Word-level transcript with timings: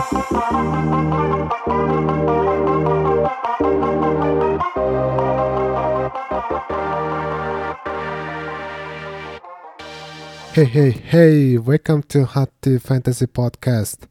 Hey 0.00 0.08
hey 10.64 10.92
hey 11.04 11.58
welcome 11.58 12.00
to 12.08 12.24
Hot 12.24 12.48
Fantasy 12.80 13.26
Podcast. 13.26 14.08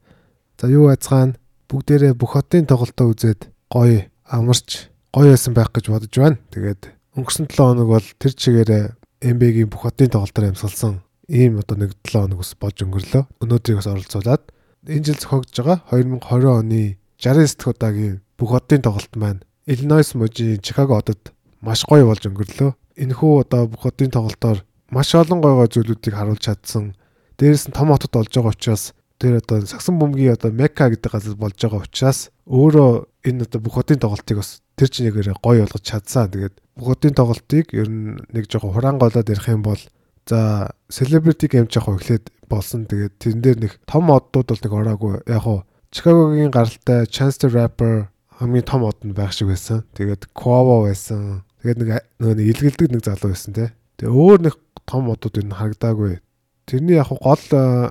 За 0.61 0.69
юу 0.69 0.93
яцгаана 0.93 1.33
бүгдээрээ 1.65 2.13
бүх 2.13 2.37
хотын 2.37 2.69
тоглолтоо 2.69 3.09
үзээд 3.09 3.49
гоё 3.73 4.05
амарч 4.29 4.93
гоё 5.09 5.33
байсан 5.33 5.57
байх 5.57 5.73
гэж 5.73 5.89
бодож 5.89 6.13
байна. 6.13 6.37
Тэгээд 6.53 6.85
өнгөрсөн 7.17 7.49
7 7.49 7.57
хоног 7.57 7.89
бол 7.97 8.05
тэр 8.21 8.37
чигээрээ 8.37 8.93
NBA-гийн 9.25 9.73
бүх 9.73 9.89
хотын 9.89 10.13
тоглолтоор 10.13 10.53
амьсгалсан 10.53 11.01
ийм 11.25 11.57
одоо 11.57 11.81
нэг 11.81 11.97
7 12.05 12.29
хоног 12.29 12.45
ус 12.45 12.53
болж 12.61 12.77
өнгөрлөө. 12.77 13.41
Өнөөдрийг 13.41 13.81
бас 13.81 13.89
оролцуулаад 13.89 14.53
энэ 14.87 15.05
жил 15.05 15.19
зохиогдож 15.19 15.57
байгаа 15.59 15.79
2020 15.91 16.47
оны 16.47 16.97
69 17.19 17.57
дахь 17.57 17.71
удаагийн 17.75 18.21
бүх 18.37 18.49
хотын 18.55 18.81
тоглолт 18.81 19.13
маань 19.15 19.43
Illinois 19.67 20.07
мужийн 20.15 20.61
Чикаго 20.63 20.95
хотод 20.95 21.33
маш 21.61 21.83
гоё 21.83 22.07
болж 22.07 22.23
өнгөрлөө. 22.23 22.71
Энэхүү 22.95 23.31
одоо 23.43 23.67
бүх 23.67 23.83
хотын 23.83 24.11
тоглолтоор 24.11 24.63
маш 24.89 25.11
олон 25.13 25.41
гой 25.43 25.53
гой 25.59 25.67
зүйлүүдийг 25.67 26.15
харуулж 26.15 26.41
чадсан. 26.41 26.95
Дээрээс 27.37 27.67
нь 27.69 27.75
том 27.75 27.91
хотод 27.91 28.11
болж 28.15 28.31
байгаа 28.31 28.55
учраас 28.55 28.95
тэр 29.19 29.43
одоо 29.43 29.67
сагсан 29.67 29.99
бөмбөгийн 29.99 30.39
одоо 30.39 30.51
Мека 30.55 30.87
гэдэг 30.87 31.11
газар 31.11 31.35
болж 31.35 31.59
байгаа 31.59 31.83
учраас 31.83 32.31
өөрөө 32.47 32.91
энэ 33.27 33.43
одоо 33.45 33.59
бүх 33.59 33.75
хотын 33.75 33.99
тоглолтыг 33.99 34.39
бас 34.39 34.63
тэр 34.79 34.87
чинээгээр 34.87 35.43
гой 35.43 35.59
болгож 35.59 35.83
чадсан. 35.83 36.31
Тэгээд 36.31 36.55
бүх 36.79 36.87
хотын 36.95 37.13
тоглолтыг 37.19 37.75
ер 37.75 37.91
нь 37.91 38.15
нэг 38.31 38.47
жоохон 38.47 38.71
хураанголоод 38.73 39.27
ярих 39.27 39.51
юм 39.51 39.61
бол 39.61 39.81
за 40.29 40.69
celebrity 40.93 41.49
game 41.49 41.65
жоохон 41.65 41.97
эхлээд 41.97 42.29
болсон. 42.45 42.85
Тэгээд 42.85 43.13
тэрэн 43.17 43.41
дээр 43.41 43.57
нэг 43.65 43.73
том 43.89 44.13
оддууд 44.13 44.53
бол 44.53 44.61
нэг 44.61 44.73
ороогүй. 44.73 45.13
Яг 45.25 45.41
хуу 45.43 45.65
Чикагогийн 45.89 46.53
гаралтай 46.53 47.09
Chance 47.09 47.41
the 47.41 47.49
Rapper 47.49 48.13
хамгийн 48.37 48.65
том 48.65 48.85
од 48.85 49.01
нь 49.01 49.17
байх 49.17 49.33
шиг 49.33 49.49
байсан. 49.49 49.83
Тэгээд 49.97 50.29
Quavo 50.37 50.85
байсан. 50.85 51.41
Тэгээд 51.65 51.79
нэг 51.81 51.89
нөгөө 52.21 52.45
илгэлдэг 52.45 52.87
нэг 52.93 53.01
залуу 53.03 53.33
байсан 53.33 53.57
те. 53.57 53.73
Тэгээ 53.97 54.13
өөр 54.13 54.39
нэг 54.45 54.55
том 54.85 55.09
одууд 55.09 55.35
нь 55.41 55.57
харагдаагүй. 55.57 56.21
Тэрний 56.69 57.01
яг 57.01 57.09
гол 57.09 57.41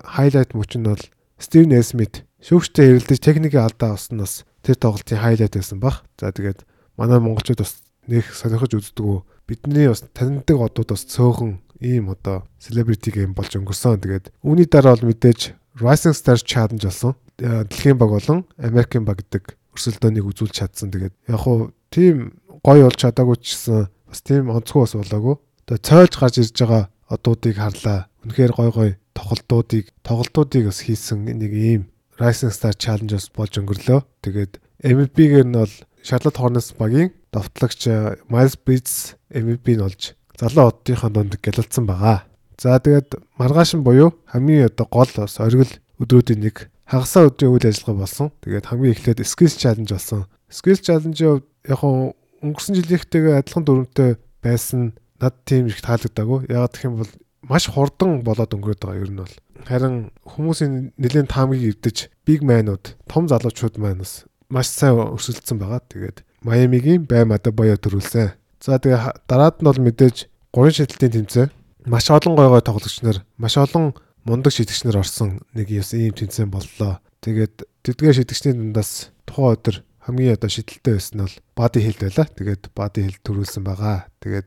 хайлайт 0.06 0.54
мөч 0.54 0.78
нь 0.78 0.86
бол 0.86 1.04
Стив 1.38 1.66
Несмит 1.66 2.22
шүүгчтэй 2.42 2.98
хэрэлдэж 2.98 3.18
техникийн 3.18 3.66
алдаа 3.66 3.98
авсан 3.98 4.22
нас 4.22 4.46
тэр 4.62 4.78
тоглолтын 4.78 5.18
хайлайт 5.18 5.54
байсан 5.58 5.82
баг. 5.82 6.06
За 6.18 6.30
тэгээд 6.30 6.62
манай 6.94 7.18
монголчууд 7.18 7.62
бас 7.62 7.82
нэх 8.06 8.30
сонирхож 8.34 8.78
үздэг. 8.78 9.26
Бидний 9.46 9.90
бас 9.90 10.06
таньдаг 10.14 10.58
одууд 10.58 10.94
бас 10.94 11.02
цөөхөн 11.06 11.58
ийм 11.80 12.10
одоо 12.10 12.44
celebrity 12.58 13.10
game 13.14 13.34
болж 13.34 13.54
өнгөрсөн. 13.54 14.02
Тэгээд 14.02 14.30
үүний 14.42 14.66
дараа 14.66 14.96
бол 14.96 15.10
мэдээж 15.10 15.54
Rising 15.78 16.14
Stars 16.14 16.42
Challenge 16.42 16.82
болсон. 16.82 17.14
Дэлхийн 17.38 17.98
баг 17.98 18.10
болон 18.10 18.44
Америкийн 18.58 19.06
баг 19.06 19.22
гэдэг 19.22 19.54
өрсөлдөөнийг 19.78 20.26
үзүүлж 20.26 20.54
чадсан. 20.58 20.90
Тэгээд 20.90 21.14
яг 21.30 21.38
хуу 21.38 21.70
тийм 21.94 22.34
гоё 22.66 22.90
болж 22.90 22.98
чадаагүй 22.98 23.38
ч 23.38 23.54
гэсэн 23.54 23.86
бас 24.10 24.20
тийм 24.26 24.50
онцгой 24.50 24.82
бас 24.84 24.94
болоогүй. 24.98 25.36
Тэгээ 25.70 25.86
цойлж 25.86 26.14
гарч 26.18 26.34
ирж 26.42 26.56
байгаа 26.58 26.84
одуудыг 27.06 27.56
харлаа. 27.56 28.10
Үнэхээр 28.26 28.52
гой 28.58 28.70
гой 28.74 28.90
тоглолтуудыг 29.14 29.94
тоглолтуудыг 30.02 30.64
бас 30.66 30.82
хийсэн 30.82 31.30
нэг 31.30 31.52
ийм 31.54 31.82
Rising 32.18 32.50
Star 32.50 32.74
Challenge-с 32.74 33.30
болж 33.30 33.54
өнгөрлөө. 33.54 34.02
Тэгээд 34.26 34.58
MVP-гээр 34.82 35.46
нь 35.46 35.54
бол 35.54 35.74
Charlotte 36.02 36.38
Hornets 36.42 36.74
багийн 36.74 37.14
довтлогч 37.30 37.86
Miles 38.26 38.56
Bridges 38.58 39.14
MVP 39.30 39.78
нь 39.78 39.84
олж 39.86 40.17
залуу 40.38 40.70
оддынхаа 40.70 41.10
дунд 41.10 41.36
гялалцсан 41.42 41.84
байгаа. 41.86 42.24
За 42.58 42.78
тэгээд 42.78 43.18
маргааш 43.38 43.74
нь 43.74 43.86
буюу 43.86 44.14
хамгийн 44.30 44.70
одоо 44.70 44.86
гол 44.90 45.10
бас 45.14 45.38
оргил 45.38 45.70
өдрүүдийн 45.98 46.40
нэг 46.42 46.70
хагасаа 46.86 47.28
өдрийн 47.28 47.52
үйл 47.52 47.66
ажиллагаа 47.68 48.02
болсон. 48.02 48.30
Тэгээд 48.42 48.66
хамгийн 48.70 48.94
эхлээд 48.94 49.26
Skills 49.26 49.58
Challenge 49.58 49.90
болсон. 49.90 50.26
Skills 50.50 50.80
Challenge 50.82 51.18
яг 51.68 51.82
өнгөрсөн 51.82 52.78
жилийнхтэйгээ 52.78 53.38
адилхан 53.42 53.64
дүрмтэй 53.66 54.10
байсан 54.42 54.94
над 55.20 55.34
тийм 55.44 55.66
их 55.66 55.82
таалагдаагүй. 55.82 56.46
Ягаад 56.48 56.74
гэх 56.74 56.86
юм 56.86 56.96
бол 57.02 57.12
маш 57.42 57.66
хурдан 57.66 58.22
болоод 58.22 58.54
өнгөрөөд 58.54 58.82
байгаа 58.82 59.02
ер 59.02 59.10
нь 59.10 59.20
бол. 59.20 59.34
Харин 59.66 60.10
хүмүүсийн 60.22 60.94
нэлээд 60.94 61.34
таамгийг 61.34 61.82
эвдэж 61.82 62.08
big 62.22 62.46
man-ууд, 62.46 62.94
том 63.10 63.26
залуучууд 63.26 63.78
маань 63.82 64.02
бас 64.02 64.24
маш 64.48 64.70
сайн 64.70 64.96
өрсөлдсөн 64.98 65.58
байгаа. 65.58 65.82
Тэгээд 65.90 66.22
Майамигийн 66.46 67.04
баймаа 67.10 67.42
боёо 67.42 67.74
төрүүлсэн. 67.74 68.37
За 68.60 68.78
тэгээ 68.78 69.26
дараад 69.30 69.62
нь 69.62 69.68
бол 69.68 69.80
мэдээж 69.80 70.16
гурван 70.50 70.74
шидэлтийн 70.74 71.14
тэмцээн 71.26 71.50
маш 71.86 72.10
олон 72.10 72.34
гой 72.34 72.48
гой 72.48 72.62
тоглогч 72.62 73.02
нар, 73.02 73.22
маш 73.38 73.56
олон 73.56 73.94
мундаг 74.26 74.52
шидэгч 74.52 74.84
нар 74.84 75.00
орсон 75.00 75.46
нэг 75.54 75.70
ийм 75.70 76.14
тэмцээн 76.14 76.50
боллоо. 76.50 76.98
Тэгээд 77.22 77.66
тэдгээр 77.86 78.16
шидэгчдийн 78.18 78.58
дундаас 78.58 79.10
тухайн 79.26 79.54
өдөр 79.56 79.76
хамгийн 80.08 80.34
одоо 80.34 80.50
шидэлтэй 80.50 80.94
байсан 80.96 81.14
нь 81.20 81.24
бол 81.24 81.36
бади 81.56 81.78
хилд 81.84 82.00
байла. 82.00 82.24
Тэгээд 82.32 82.62
бади 82.74 82.98
хилд 83.04 83.22
төрүүлсэн 83.24 83.64
байгаа. 83.64 84.08
Тэгээд 84.24 84.46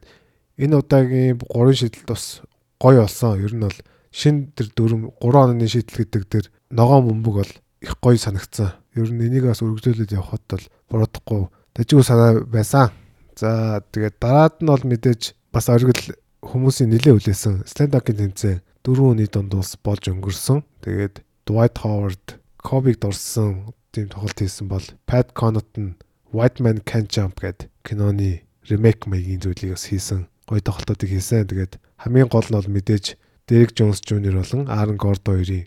энэ 0.58 0.76
удаагийн 0.78 1.38
3 1.38 1.74
шийдэлт 1.78 2.10
бас 2.10 2.42
гоё 2.82 3.06
болсон. 3.06 3.38
Ер 3.38 3.54
нь 3.54 3.66
бол 3.66 3.78
шин 4.10 4.52
тэр 4.58 4.68
дөрөв 4.76 5.18
3 5.22 5.56
оны 5.56 5.68
шийдэл 5.70 6.02
гэдэг 6.02 6.24
тэр 6.28 6.46
ногоон 6.70 7.08
бөмбөг 7.08 7.36
бол 7.42 7.52
их 7.82 7.94
гоё 8.02 8.18
санагдсан. 8.18 8.74
Ер 8.98 9.10
нь 9.10 9.22
энийг 9.22 9.46
бас 9.48 9.62
өргөжлүүлээд 9.62 10.18
явхад 10.18 10.44
бол 10.50 10.66
буруудахгүй 10.90 11.42
тажиг 11.74 12.04
санаа 12.04 12.42
байсан. 12.46 12.90
За 13.42 13.82
тэгээд 13.82 14.22
дараад 14.22 14.62
нь 14.62 14.70
бол 14.70 14.86
мэдээж 14.86 15.34
бас 15.50 15.66
оргил 15.74 15.98
хүмүүсийн 16.46 16.94
нэлээ 16.94 17.18
хүлээсэн 17.18 17.66
stand-up-ийн 17.66 18.38
тэмцээн 18.38 18.62
дөрвөн 18.86 19.18
өний 19.18 19.30
донд 19.34 19.58
ус 19.58 19.74
болж 19.82 20.06
өнгөрсөн. 20.14 20.62
Тэгээд 20.86 21.26
Dwight 21.50 21.82
Howard, 21.82 22.38
Kobe-г 22.62 23.02
дурсан 23.02 23.74
тийм 23.90 24.14
тоглолт 24.14 24.38
хийсэн 24.38 24.70
бол 24.70 24.86
Pat 25.10 25.34
Connaughton 25.34 25.98
White 26.30 26.62
Man 26.62 26.86
Can't 26.86 27.10
Jump 27.10 27.42
гэдэг 27.42 27.74
киноны 27.82 28.46
ремейк 28.70 29.10
маягийн 29.10 29.42
зүйлийг 29.42 29.74
бас 29.74 29.90
хийсэн 29.90 30.30
гоё 30.46 30.62
тоглолтуудыг 30.62 31.10
хийсэн. 31.10 31.50
Тэгээд 31.50 31.82
хамгийн 31.98 32.30
гол 32.30 32.46
нь 32.46 32.58
бол 32.62 32.70
мэдээж 32.70 33.18
Дерек 33.50 33.74
Джонс 33.74 34.06
Жуниор 34.06 34.46
болон 34.46 34.70
Аарон 34.70 35.02
Гордо 35.02 35.34
хоёрын 35.34 35.66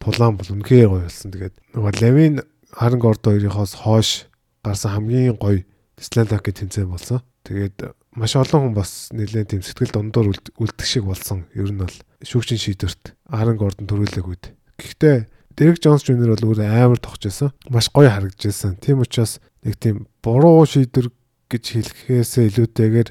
тулаан 0.00 0.40
бол 0.40 0.48
үнэхээр 0.48 0.88
гоё 0.88 1.04
болсон. 1.04 1.28
Тэгээд 1.28 1.54
нөгөө 1.76 1.92
Левин 2.00 2.34
Аарон 2.72 3.00
Гордо 3.04 3.36
хоёрынхоос 3.36 3.84
хойш 3.84 4.32
гарсан 4.64 4.96
хамгийн 4.96 5.36
гоё 5.36 5.60
Слендак 6.02 6.42
гэх 6.42 6.58
тэмцээн 6.58 6.90
болсон. 6.90 7.22
Тэгээд 7.46 7.94
маш 8.18 8.34
олон 8.34 8.74
хүн 8.74 8.74
бас 8.74 9.14
нэлээд 9.14 9.54
тийм 9.54 9.62
сэтгэл 9.62 9.94
дундуур 9.94 10.34
үлдэх 10.34 10.86
шиг 10.86 11.06
болсон. 11.06 11.46
Ер 11.54 11.70
нь 11.70 11.78
бол 11.78 11.94
шүүгчийн 12.26 12.58
шийдвэрт 12.58 13.14
Аарон 13.30 13.54
Гордон 13.54 13.86
төрүүлээг 13.86 14.26
үед. 14.26 14.44
Гэхдээ 14.82 15.30
Дерек 15.54 15.78
Джонс 15.78 16.02
Жуниор 16.02 16.34
бол 16.34 16.52
өөр 16.52 16.66
амар 16.66 16.98
тогч 16.98 17.30
байсан. 17.30 17.54
Маш 17.70 17.86
гоё 17.94 18.10
харагдаж 18.10 18.42
байсан. 18.42 18.74
Тийм 18.82 18.98
учраас 18.98 19.38
нэг 19.62 19.78
тийм 19.78 20.10
буруу 20.24 20.66
шийдвэр 20.66 21.14
гэж 21.46 21.64
хэлэхээсээ 21.70 22.50
илүүтэйгээр 22.50 23.08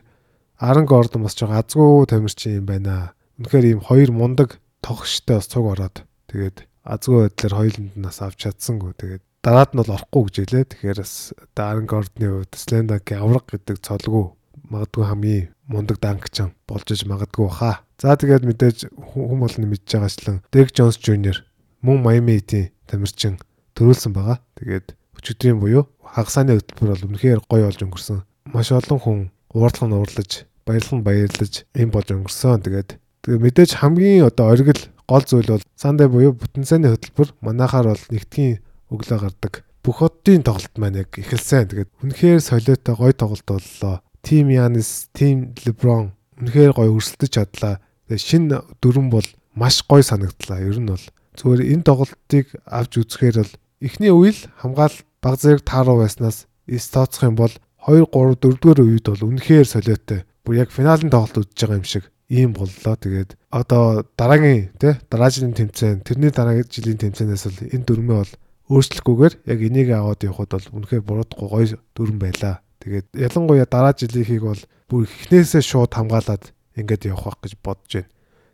Аран 0.59 0.85
Гордон 0.85 1.23
бас 1.23 1.37
жоо 1.37 1.53
азгүй 1.53 2.05
тамирчин 2.11 2.61
юм 2.61 2.65
байна. 2.67 3.13
Үнэхээр 3.39 3.65
ийм 3.71 3.81
хоёр 3.81 4.11
мундаг 4.11 4.59
тогштой 4.81 5.37
бас 5.39 5.47
цуг 5.47 5.65
ороод 5.69 6.03
тэгээд 6.27 6.65
азгүй 6.85 7.29
байдлаар 7.29 7.55
хоёуланд 7.55 7.95
нас 7.97 8.21
авч 8.21 8.45
чадсангүй. 8.45 8.93
Тэгээд 8.97 9.23
дараад 9.41 9.73
нь 9.73 9.81
бол 9.81 9.95
орохгүй 9.97 10.21
гэж 10.29 10.35
хэлээ. 10.45 10.65
Тэгэхээр 10.69 10.99
бас 11.01 11.33
Аран 11.57 11.85
Гордны 11.89 12.27
хувьд 12.29 12.53
Слендагийн 12.53 13.21
авраг 13.21 13.45
гэдэг 13.49 13.81
цолгүй 13.81 14.37
магадгүй 14.69 15.05
хамгийн 15.05 15.49
мундаг 15.65 15.97
дангчин 15.97 16.53
болж 16.69 16.87
иж 16.93 17.05
магадгүй 17.09 17.49
хаа. 17.49 17.81
За 17.97 18.13
тэгээд 18.13 18.45
мэдээж 18.45 18.77
хүм 18.93 19.41
болно 19.41 19.65
мэдж 19.65 19.89
байгаачлан 19.89 20.41
Дерек 20.53 20.71
Джонс 20.71 21.01
Жуниор 21.01 21.41
мөн 21.81 22.01
Майами 22.05 22.37
Heat-ийн 22.37 22.71
тамирчин 22.85 23.41
төрүүлсэн 23.73 24.13
байгаа. 24.13 24.37
Тэгээд 24.61 24.93
өчигдрийн 25.17 25.57
буюу 25.57 25.89
хагасааны 26.05 26.61
хөтөлбөр 26.61 26.89
бол 26.93 27.07
үнэхээр 27.09 27.39
гоё 27.49 27.65
болж 27.65 27.81
өнгөрсөн. 27.81 28.21
Маш 28.53 28.69
олон 28.71 28.99
хүн 29.01 29.19
уурлах 29.53 29.85
нь 29.89 29.95
уурлаж 29.97 30.31
баярлан 30.65 31.01
баярлаж 31.01 31.65
юм 31.73 31.89
болж 31.89 32.07
өнгөрсөн. 32.13 32.61
Тэгээд 32.61 32.89
тэгээ 33.25 33.41
мэдээж 33.41 33.71
хамгийн 33.81 34.29
одоо 34.29 34.53
оргил 34.53 34.81
гол 35.09 35.25
зүйл 35.25 35.49
бол 35.57 35.65
сандаа 35.75 36.07
буюу 36.07 36.33
бүтэн 36.37 36.65
сайны 36.65 36.93
хөтөлбөр 36.93 37.35
манайхаар 37.41 37.91
бол 37.91 38.03
нэгдгийн 38.09 38.61
өглөө 38.91 39.19
гардаг. 39.23 39.63
Бүх 39.81 40.03
хотын 40.03 40.43
тоглолт 40.45 40.75
маань 40.77 41.01
яг 41.01 41.15
эхэлсэн. 41.15 41.71
Тэгээд 41.71 41.91
үнэхээр 42.03 42.39
солиотой 42.43 42.95
гоё 42.99 43.13
тоглолт 43.17 43.47
боллоо. 43.47 44.03
Тим 44.21 44.53
Янис, 44.53 45.09
Тим 45.15 45.55
Леброн 45.65 46.13
үнэхээр 46.37 46.77
гоё 46.77 46.93
өрсөлдөж 46.93 47.31
чадлаа. 47.33 47.81
Тэгээд 48.05 48.21
шинэ 48.21 48.57
дөрөн 48.83 49.09
бол 49.09 49.25
маш 49.55 49.81
гоё 49.87 50.05
санагдлаа. 50.05 50.61
Ер 50.61 50.77
нь 50.77 50.91
бол 50.91 51.05
зүгээр 51.39 51.61
энэ 51.73 51.87
тоглолтыг 51.87 52.45
авч 52.67 52.91
үзэхээр 53.01 53.41
бол 53.41 53.53
эхний 53.81 54.13
үйл 54.13 54.37
хамгаал 54.61 54.93
баг 55.23 55.35
зэрэг 55.41 55.65
тааруу 55.65 56.03
байснаас 56.03 56.45
эс 56.67 56.85
тооцох 56.93 57.25
юм 57.25 57.35
бол 57.39 57.53
2 57.87 58.05
3 58.05 58.37
4 58.37 58.61
дугаар 58.61 58.79
үед 58.85 59.05
бол 59.09 59.27
үнэхээр 59.33 59.65
солиотой 59.65 60.21
бүр 60.45 60.61
яг 60.61 60.69
финалийн 60.69 61.09
тоглолт 61.09 61.41
үзэж 61.41 61.57
байгаа 61.57 61.79
юм 61.81 61.87
шиг 61.87 62.05
ийм 62.29 62.53
боллоо. 62.53 62.95
Тэгээд 62.95 63.35
одоо 63.49 64.05
дараагийн 64.15 64.71
тий 64.77 64.93
дараагийн 65.09 65.57
тэмцээн 65.57 66.05
тэрний 66.05 66.31
дараагийн 66.31 66.69
жилийн 66.69 66.99
тэмцээнээс 67.01 67.45
л 67.49 67.59
энэ 67.73 67.85
дөрмөө 67.85 68.17
бол 68.21 68.33
өөрчлөхгүйгээр 68.71 69.33
яг 69.51 69.59
энийг 69.59 69.89
аваад 69.91 70.23
явхад 70.23 70.55
бол 70.55 70.67
үнэхээр 70.79 71.03
буруудахгүй 71.03 71.47
гоё 71.51 71.77
дөрм 71.91 72.17
байлаа. 72.23 72.63
Тэгээд 72.79 73.07
ялангуяа 73.13 73.67
дараа 73.67 73.93
жилийнхийг 73.93 74.43
бол 74.47 74.63
бүр 74.87 75.03
эхнээсээ 75.05 75.61
шууд 75.61 75.91
хамгаалаад 75.91 76.55
ингээд 76.79 77.11
явах 77.11 77.35
байх 77.35 77.51
гэж 77.51 77.53
бодож 77.59 77.91
байна. 77.91 78.11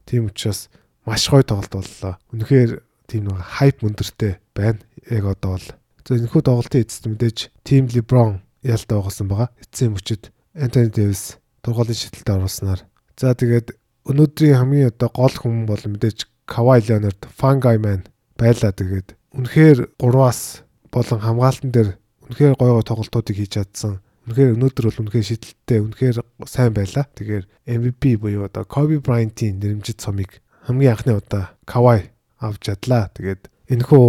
Тийм 0.10 0.26
учраас 0.26 0.74
маш 1.06 1.30
гоё 1.30 1.46
тоглолт 1.46 1.72
боллоо. 1.72 2.14
Үнэхээр 2.34 2.72
тийм 3.06 3.30
нэг 3.30 3.40
хайп 3.40 3.86
өндөртэй 3.86 4.34
байна. 4.58 4.82
Яг 5.06 5.24
одоо 5.30 5.56
бол 5.56 5.68
энэхүү 6.10 6.42
тоглолтын 6.42 6.82
эцэст 6.82 7.06
мэдээж 7.08 7.38
Team 7.64 7.88
LeBron 7.88 8.42
ялтаа 8.66 9.00
байгуулсан 9.00 9.28
байгаа. 9.30 9.54
Эцсийн 9.62 9.94
мөчөд 9.94 10.34
Anthony 10.58 10.90
Davis 10.92 11.38
тургуулын 11.62 12.00
шидэлтэд 12.00 12.32
оруулснаар 12.32 12.82
за 13.20 13.36
тэгээд 13.36 13.76
өнөөдрийн 14.08 14.58
хамгийн 14.58 14.92
одоо 14.96 15.10
гол 15.12 15.36
хүн 15.36 15.68
бол 15.68 15.84
мэдээж 15.84 16.26
Kawhi 16.48 16.80
Leonard, 16.88 17.20
Fungi 17.28 17.76
Man 17.76 18.08
байлаа 18.40 18.72
тэгээд 18.72 19.17
үнэхээр 19.38 19.94
3-аас 20.02 20.66
болон 20.90 21.20
хамгаалтан 21.22 21.70
дээр 21.70 21.90
үнэхээр 22.26 22.54
гой 22.58 22.72
гой 22.74 22.86
тоглолтуудыг 22.86 23.38
хийж 23.38 23.54
чадсан. 23.54 24.02
Үнэхээр 24.26 24.58
өнөөдөр 24.58 24.86
бол 24.90 25.02
үнэхээр 25.06 25.30
шидэлттэй, 25.30 25.80
үнэхээр 25.86 26.18
сайн 26.50 26.74
байлаа. 26.74 27.06
Тэгэхээр 27.14 27.46
MVP 27.70 28.04
буюу 28.18 28.50
одоо 28.50 28.66
Kobe 28.66 28.98
Bryant-ийн 29.00 29.62
нэрмжит 29.62 30.02
цомыг 30.02 30.42
хамгийн 30.66 30.98
анхны 30.98 31.14
удаа 31.16 31.56
Kawhi 31.70 32.10
авч 32.42 32.66
чадлаа. 32.66 33.14
Тэгээд 33.14 33.48
энэхүү 33.72 34.04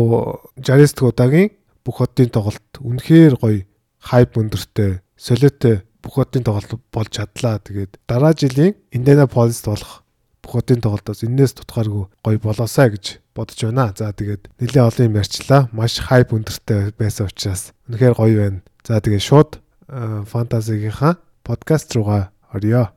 60 0.64 0.96
дахь 0.96 1.08
удаагийн 1.12 1.50
бүх 1.84 2.00
хотын 2.02 2.32
тоглолт 2.32 2.72
үнэхээр 2.80 3.34
гоё 3.38 3.62
хайп 4.00 4.32
өндөртэй, 4.40 5.04
солиотой 5.14 5.84
бүх 6.02 6.18
хотын 6.18 6.42
тоглолт 6.42 6.82
болж 6.90 7.10
чадлаа. 7.14 7.62
Тэгээд 7.62 8.00
дараа 8.08 8.34
жилийн 8.34 8.74
Indianapolis 8.90 9.62
болох 9.62 10.02
бүх 10.48 10.64
хотын 10.64 10.80
тоглолтоос 10.80 11.28
энээс 11.28 11.60
тутгааргүй 11.60 12.08
гоё 12.24 12.40
болоосаа 12.40 12.88
гэж 12.88 13.20
бодож 13.36 13.68
байна. 13.68 13.92
За 13.92 14.08
тэгээд 14.16 14.48
нэлээд 14.56 14.80
олон 14.80 15.06
юм 15.12 15.20
ярьчлаа. 15.20 15.68
Маш 15.76 16.00
хайп 16.00 16.32
өндөртэй 16.32 16.96
байсан 16.96 17.28
учраас 17.28 17.76
үнэхээр 17.84 18.16
гоё 18.16 18.34
байна. 18.40 18.64
За 18.80 18.96
тэгээд 18.96 19.28
шууд 19.28 19.60
фантазигийнхаа 19.92 21.20
подкаст 21.44 21.92
руугаа 21.92 22.32
орё. 22.48 22.88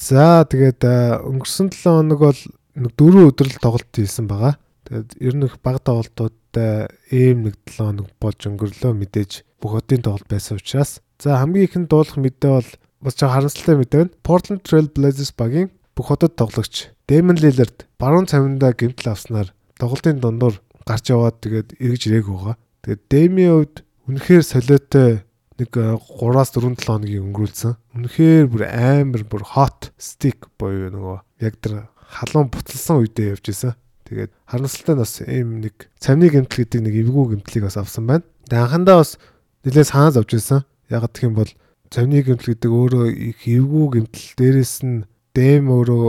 За 0.00 0.48
тэгээд 0.48 0.80
өнгөрсөн 1.20 1.68
7 1.68 1.84
хоног 1.84 2.20
бол 2.24 2.40
нэг 2.80 2.92
4 2.96 3.28
өдөр 3.28 3.46
л 3.52 3.60
тоглолт 3.60 3.92
хийсэн 3.92 4.24
байгаа. 4.24 4.56
Тэгээд 4.86 5.10
ер 5.18 5.34
нь 5.34 5.46
их 5.46 5.58
баг 5.58 5.82
тоглолтуудтай 5.82 6.86
ийм 7.10 7.50
нэг 7.50 7.58
7 7.66 7.90
хоног 7.90 8.08
болж 8.22 8.40
өнгөрлөө 8.46 8.92
мэдээж 8.94 9.32
бүх 9.58 9.74
хотын 9.74 10.06
тоглолт 10.06 10.30
байсан 10.30 10.62
учраас 10.62 11.02
за 11.18 11.42
хамгийн 11.42 11.66
ихэнд 11.66 11.90
дуулах 11.90 12.16
мэдээ 12.16 12.52
бол 12.54 12.70
бас 13.02 13.14
ч 13.18 13.26
харамсалтай 13.26 13.76
мэдээ 13.76 13.98
байна. 14.06 14.14
Portland 14.22 14.62
Trail 14.62 14.86
Blazers 14.86 15.34
багийн 15.34 15.74
бүх 15.98 16.14
хотод 16.14 16.38
тоглогч 16.38 16.94
Damon 17.10 17.38
Lillard 17.42 17.90
баруун 17.98 18.30
цаминдаа 18.30 18.72
гэмтэл 18.78 19.10
авснаар 19.10 19.50
тоглолтын 19.74 20.22
дундуур 20.22 20.62
гарч 20.86 21.10
яваад 21.10 21.42
тэгээд 21.42 21.68
эргэж 21.82 22.02
ирээг 22.06 22.26
байгаа. 22.30 22.56
Тэгээд 22.86 23.02
Dame-ийн 23.10 23.52
хувьд 23.58 23.76
үнэхээр 24.06 24.44
солиотой 24.46 25.10
нэг 25.58 25.70
3-аас 25.72 26.50
4 26.54 26.78
7 26.78 26.84
хоногийн 26.84 27.24
өнгөрүүлсэн. 27.26 27.74
Үнэхээр 27.96 28.46
бүр 28.46 28.62
амар 28.70 29.22
бүр 29.24 29.42
hot 29.56 29.90
stick 29.98 30.46
боيو 30.60 30.92
нөгөө 30.92 31.16
яг 31.42 31.54
тэр 31.58 31.88
халуун 31.96 32.52
буцалсан 32.52 33.02
үедээ 33.02 33.34
явж 33.34 33.46
исэн. 33.50 33.74
Тэгээд 34.06 34.30
харамсалтай 34.46 34.94
бас 34.94 35.12
ийм 35.26 35.60
нэг 35.66 35.90
цамны 35.98 36.30
гэмтэл 36.30 36.62
гэдэг 36.62 36.80
нэг 36.86 36.94
эвгүй 37.02 37.24
гэмтлийг 37.36 37.66
бас 37.66 37.76
авсан 37.76 38.06
байна. 38.06 38.24
Тэгээд 38.46 38.62
анхандаа 38.62 39.02
бас 39.02 39.18
нэлээд 39.66 39.90
санаа 39.90 40.14
зовж 40.14 40.30
исэн. 40.38 40.62
Яг 40.86 41.02
гэх 41.10 41.26
юм 41.26 41.34
бол 41.34 41.50
цамны 41.90 42.22
гэмтэл 42.22 42.54
гэдэг 42.54 42.70
өөрөө 42.70 43.04
их 43.10 43.40
эвгүй 43.42 43.86
гэмтэл 43.98 44.26
дээрэс 44.38 44.74
нь 44.86 45.04
дэм 45.34 45.66
өөрөө 45.74 46.06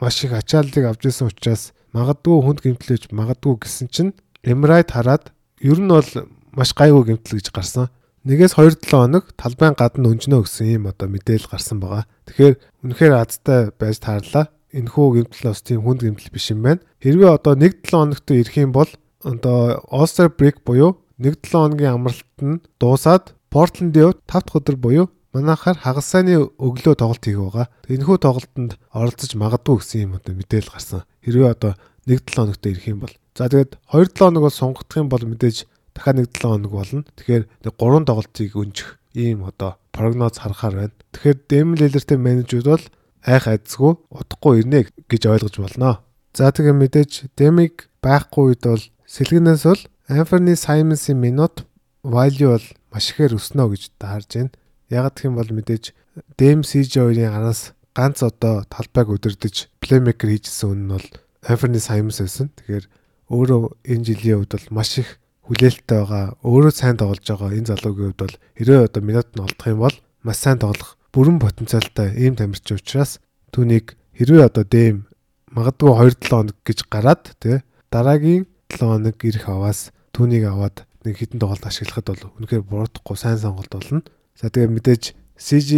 маш 0.00 0.24
их 0.24 0.32
ачааллыг 0.36 0.84
авч 0.84 1.08
исэн 1.08 1.32
учраас 1.32 1.72
магадгүй 1.96 2.36
хүнд 2.44 2.60
гэмтлэж 2.62 3.02
магадгүй 3.10 3.54
гэсэн 3.64 3.88
чинь 3.88 4.12
Эмрайт 4.44 4.92
хараад 4.92 5.32
ер 5.58 5.80
нь 5.80 5.88
бол 5.88 6.10
маш 6.52 6.70
гайгүй 6.76 7.16
гэмтэл 7.16 7.40
гэж 7.40 7.48
гарсан. 7.50 7.88
Нэгээс 8.28 8.54
2-7 8.60 8.92
хоног 8.92 9.32
талбайн 9.40 9.72
гадна 9.72 10.12
өнжнө 10.12 10.44
гэсэн 10.44 10.66
ийм 10.68 10.84
одоо 10.90 11.08
мэдээлэл 11.08 11.48
гарсан 11.48 11.80
байгаа. 11.80 12.04
Тэгэхээр 12.28 12.54
үнэхээр 12.84 13.14
азтай 13.14 13.72
байж 13.72 13.96
таарлаа. 14.04 14.52
Энэхүү 14.72 15.06
гэмтэл 15.24 15.48
бас 15.48 15.60
тийм 15.64 15.82
хүнд 15.82 16.04
гэмтэл 16.04 16.32
биш 16.32 16.52
юм 16.52 16.62
байна. 16.62 16.84
Хэрвээ 17.00 17.30
одоо 17.32 17.54
1-7 17.56 17.88
хоногт 17.88 18.28
ирэх 18.30 18.56
юм 18.60 18.72
бол 18.72 18.90
одоо 19.24 19.80
All-Star 19.88 20.28
break 20.28 20.60
буюу 20.64 21.00
1-7 21.18 21.48
хоногийн 21.48 21.96
амралт 21.96 22.36
нь 22.42 22.60
дуусаад 22.78 23.32
Portland-ийн 23.48 24.12
5 24.12 24.28
дахь 24.28 24.56
өдөр 24.56 24.76
буюу 24.76 25.06
манайхаар 25.32 25.78
хагасааны 25.80 26.52
өглөө 26.56 26.94
тоглолт 26.96 27.24
хийх 27.24 27.40
байгаа. 27.40 27.66
Энэхүү 27.88 28.16
тоглолтод 28.20 28.76
оролцож 28.92 29.32
магадгүй 29.36 29.76
гэсэн 29.80 30.00
юм 30.04 30.12
одоо 30.16 30.34
мэдээлэл 30.36 30.72
гарсан. 30.72 31.02
Хэрвээ 31.24 31.50
одоо 31.52 31.72
1-7 32.06 32.36
хоногт 32.36 32.64
ирэх 32.64 32.86
юм 32.88 33.00
бол 33.04 33.14
за 33.36 33.48
тэгээд 33.48 33.76
2-7 33.92 34.18
хоног 34.20 34.42
бол 34.44 34.56
сонгогдох 34.56 34.96
юм 35.00 35.08
бол 35.08 35.24
мэдээж 35.24 35.56
дахиад 35.96 36.16
нэг 36.16 36.28
7 36.32 36.48
хоног 36.48 36.72
болно. 36.72 37.04
Тэгэхээр 37.16 37.44
нэг 37.64 37.74
3 37.76 38.08
тоглолтыг 38.08 38.52
өнжих 38.56 38.88
ийм 39.14 39.44
одоо 39.44 39.76
прогноз 39.92 40.38
харахаар 40.38 40.74
байна. 40.74 40.96
Тэгэхээр 41.12 41.38
Дэм 41.48 41.68
Лилертэй 41.74 42.18
менежүүд 42.18 42.66
бол 42.68 42.84
айх 43.24 43.48
айдсгүй 43.48 43.98
удахгүй 44.10 44.62
ирнэ 44.62 44.86
гэж 45.08 45.22
ойлгож 45.26 45.56
болно. 45.58 46.02
За 46.34 46.52
тэгээ 46.52 46.76
мэдээж 46.76 47.12
Дэмиг 47.34 47.88
байхгүй 48.04 48.54
үед 48.54 48.62
бол 48.62 48.84
сэлгэнээс 49.08 49.62
бол 49.66 49.82
Anthony 50.08 50.54
Simons-ийн 50.54 51.18
минут 51.18 51.66
value 52.04 52.54
бол 52.54 52.66
маш 52.92 53.10
ихээр 53.10 53.36
өснө 53.36 53.68
гэж 53.72 53.82
таарж 53.98 54.28
байна. 54.34 54.52
Яг 54.88 55.14
гэх 55.14 55.26
юм 55.28 55.36
бол 55.36 55.50
мэдээж 55.50 55.96
Дэм 56.38 56.62
CJ2-ийн 56.62 57.32
араас 57.32 57.72
ганц 57.94 58.22
одоо 58.22 58.64
талбайг 58.70 59.08
өдөрдөж 59.18 59.68
плеймейкер 59.82 60.30
хийжсэн 60.30 60.70
үн 60.70 60.80
нь 60.86 60.92
бол 60.94 61.06
Anthony 61.42 61.80
Simons 61.80 62.18
байсан. 62.22 62.50
Тэгэхээр 62.56 62.84
өөрөө 63.32 63.62
энэ 63.86 64.06
жилийн 64.06 64.38
хувьд 64.42 64.52
бол 64.54 64.68
маш 64.78 64.98
их 64.98 65.18
хүлээлттэй 65.46 65.98
байгаа. 65.98 66.24
Өөрөө 66.44 66.72
сайн 66.74 66.96
тоглож 67.00 67.24
байгаа 67.24 67.56
энэ 67.56 67.70
залуугийн 67.72 68.12
хувьд 68.12 68.22
бол 68.22 68.36
хэрвээ 68.56 68.86
одоо 68.88 69.02
минут 69.02 69.28
нь 69.32 69.44
олдох 69.44 69.66
юм 69.68 69.80
бол 69.84 69.96
маш 70.22 70.38
сайн 70.42 70.58
тоглох 70.58 70.97
бүрэн 71.12 71.38
потенциалтай 71.40 72.14
ийм 72.16 72.36
тамирчин 72.36 72.76
учраас 72.76 73.18
түүнийг 73.52 73.96
хэрвээ 74.16 74.48
одоо 74.48 74.64
дэм 74.64 75.08
магадгүй 75.52 75.92
2-7 76.20 76.28
хоног 76.28 76.56
гэж 76.64 76.78
гараад 76.92 77.24
тий 77.40 77.64
дараагийн 77.90 78.44
7 78.68 78.84
хоног 78.84 79.16
ирэх 79.24 79.48
аваас 79.48 79.90
түүнийг 80.12 80.44
аваад 80.48 80.84
нэг 81.04 81.16
хитэн 81.16 81.40
тоглолт 81.40 81.64
ашиглахад 81.64 82.12
бол 82.12 82.34
үнэхээр 82.42 82.64
буруутахгүй 82.68 83.16
сайн 83.16 83.38
сонголт 83.38 83.72
болно. 83.72 84.02
За 84.36 84.52
тэгээ 84.52 84.68
мэдээж 84.68 85.02
CG 85.38 85.70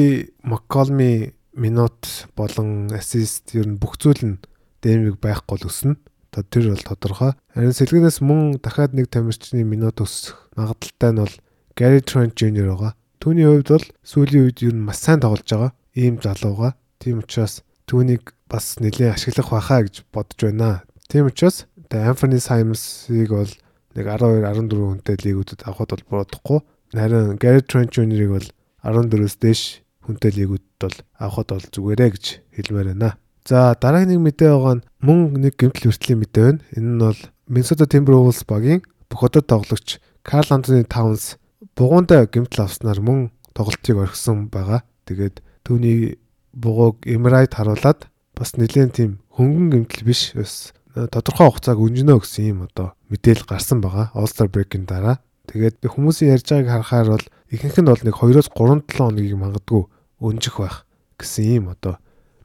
McCollum 0.43 1.31
минут 1.55 2.01
болон 2.37 2.91
ассист 2.91 3.55
ер 3.55 3.69
нь 3.69 3.79
бүх 3.79 4.01
зүйл 4.01 4.25
нь 4.25 4.43
дэмиг 4.83 5.21
байхгүй 5.21 5.61
л 5.61 5.69
өснө 5.69 5.95
тэр 6.31 6.73
бол 6.73 6.83
тодорхой. 6.83 7.33
Харин 7.55 7.75
сэлгэнээс 7.75 8.23
мөн 8.23 8.63
дахиад 8.63 8.95
нэг 8.95 9.11
тамирчны 9.11 9.67
минут 9.67 10.01
өсөх 10.01 10.49
магадлалтай 10.57 11.11
нь 11.13 11.21
бол 11.21 11.35
Gary 11.75 12.01
Trent 12.01 12.39
Jr. 12.39 12.71
байгаа. 12.71 12.93
Түүний 13.21 13.45
хувьд 13.45 13.69
бол 13.69 13.87
сүүлийн 14.01 14.49
үед 14.49 14.65
ер 14.65 14.73
нь 14.73 14.81
маш 14.81 15.05
сайн 15.05 15.21
тоглож 15.21 15.45
байгаа. 15.45 15.77
Ийм 15.93 16.17
залууга. 16.25 16.73
Тийм 16.97 17.21
учраас 17.21 17.61
түүнийг 17.85 18.33
бас 18.49 18.81
нэлээд 18.81 19.13
ашиглах 19.13 19.53
байхаа 19.53 19.85
гэж 19.85 20.09
бодож 20.09 20.41
байна. 20.41 20.89
Тийм 21.05 21.29
учраас 21.29 21.69
Anthony 21.93 22.41
Simons-ыг 22.41 23.29
бол 23.29 23.53
нэг 23.93 24.07
12 24.09 24.41
14 24.41 24.73
хүнтэй 24.73 25.17
лигүүдэд 25.21 25.69
авахд 25.69 25.93
бол 25.93 26.07
буруудахгүй. 26.09 26.61
Харин 26.97 27.37
Gary 27.37 27.61
Trent 27.61 27.93
Jr.-ыг 27.93 28.31
бол 28.33 28.49
14-өөс 28.89 29.37
дээш 29.37 29.63
хүнтэй 30.09 30.33
лигүүдэд 30.41 30.81
бол 30.81 30.97
авахд 31.21 31.53
бол 31.53 31.67
зүгээрээ 31.77 32.11
гэж 32.17 32.25
хэлмээр 32.57 32.97
байна. 32.97 33.21
За 33.45 33.77
дараагийн 33.77 34.17
нэг 34.17 34.21
мэдээ 34.33 34.49
байгаа 34.49 34.75
нь 34.81 34.87
мөн 35.05 35.19
нэг 35.45 35.61
гэмтэл 35.61 35.93
хүртлийн 35.93 36.25
мэдээ 36.25 36.45
байна. 36.49 36.65
Энэ 36.73 36.89
нь 36.89 37.03
бол 37.05 37.21
Minnesota 37.53 37.85
Timberwolves 37.85 38.49
багийн 38.49 38.81
бүх 39.13 39.29
хотод 39.29 39.45
тоглогч 39.45 40.01
Carl 40.25 40.49
Anthony 40.49 40.89
Towns 40.89 41.37
бугуунтай 41.77 42.27
гэмтэл 42.27 42.65
авснаар 42.67 43.01
мөн 43.01 43.31
тоглолтыг 43.55 43.97
орхисон 43.97 44.49
байгаа. 44.49 44.83
Тэгээд 45.07 45.43
түүний 45.67 46.19
бугууг 46.55 47.07
Emirates 47.07 47.55
харуулад 47.55 48.11
бас 48.35 48.57
нэлээд 48.57 48.91
тийм 48.97 49.11
хөнгөн 49.35 49.87
гэмтэл 49.87 50.05
биш 50.07 50.35
бас 50.35 50.73
тодорхой 50.95 51.51
хугацааг 51.51 51.79
өнжинө 51.79 52.19
гэсэн 52.19 52.51
юм 52.51 52.61
одоо 52.67 52.95
мэдээлэл 53.11 53.47
гарсан 53.47 53.79
байгаа. 53.81 54.11
All-Star 54.15 54.51
break-ийн 54.51 54.87
дараа. 54.87 55.23
Тэгээд 55.51 55.83
хүмүүсийн 55.87 56.35
ярьж 56.35 56.47
байгааг 56.51 56.87
харахаар 56.87 57.09
бол 57.19 57.27
ихэнх 57.51 57.79
нь 57.79 57.91
бол 57.91 58.03
нэг 58.03 58.15
2-3 58.15 58.51
7 58.55 58.87
хоногийн 58.91 59.41
магадгүй 59.43 59.83
өнжих 60.23 60.57
байх 60.59 60.87
гэсэн 61.19 61.63
юм 61.63 61.67
одоо 61.75 61.99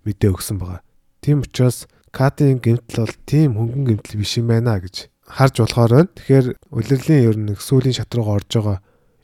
мэдээ 0.06 0.34
өгсөн 0.34 0.58
байгаа. 0.58 0.82
Тийм 1.22 1.42
учраас 1.42 1.90
Катын 2.16 2.64
гэмтэл 2.64 3.04
бол 3.04 3.16
тийм 3.28 3.60
хөнгөн 3.60 4.00
гэмтэл 4.00 4.20
биш 4.24 4.40
юм 4.40 4.48
байна 4.48 4.80
гэж 4.80 5.12
харж 5.28 5.56
болохоор 5.60 5.92
байна. 5.92 6.10
Тэгэхээр 6.16 6.48
улирлын 6.72 7.26
ер 7.28 7.36
нь 7.36 7.52
сүүлийн 7.60 7.98
шат 7.98 8.14
руугаа 8.16 8.40
орж 8.40 8.50
байгаа 8.56 8.78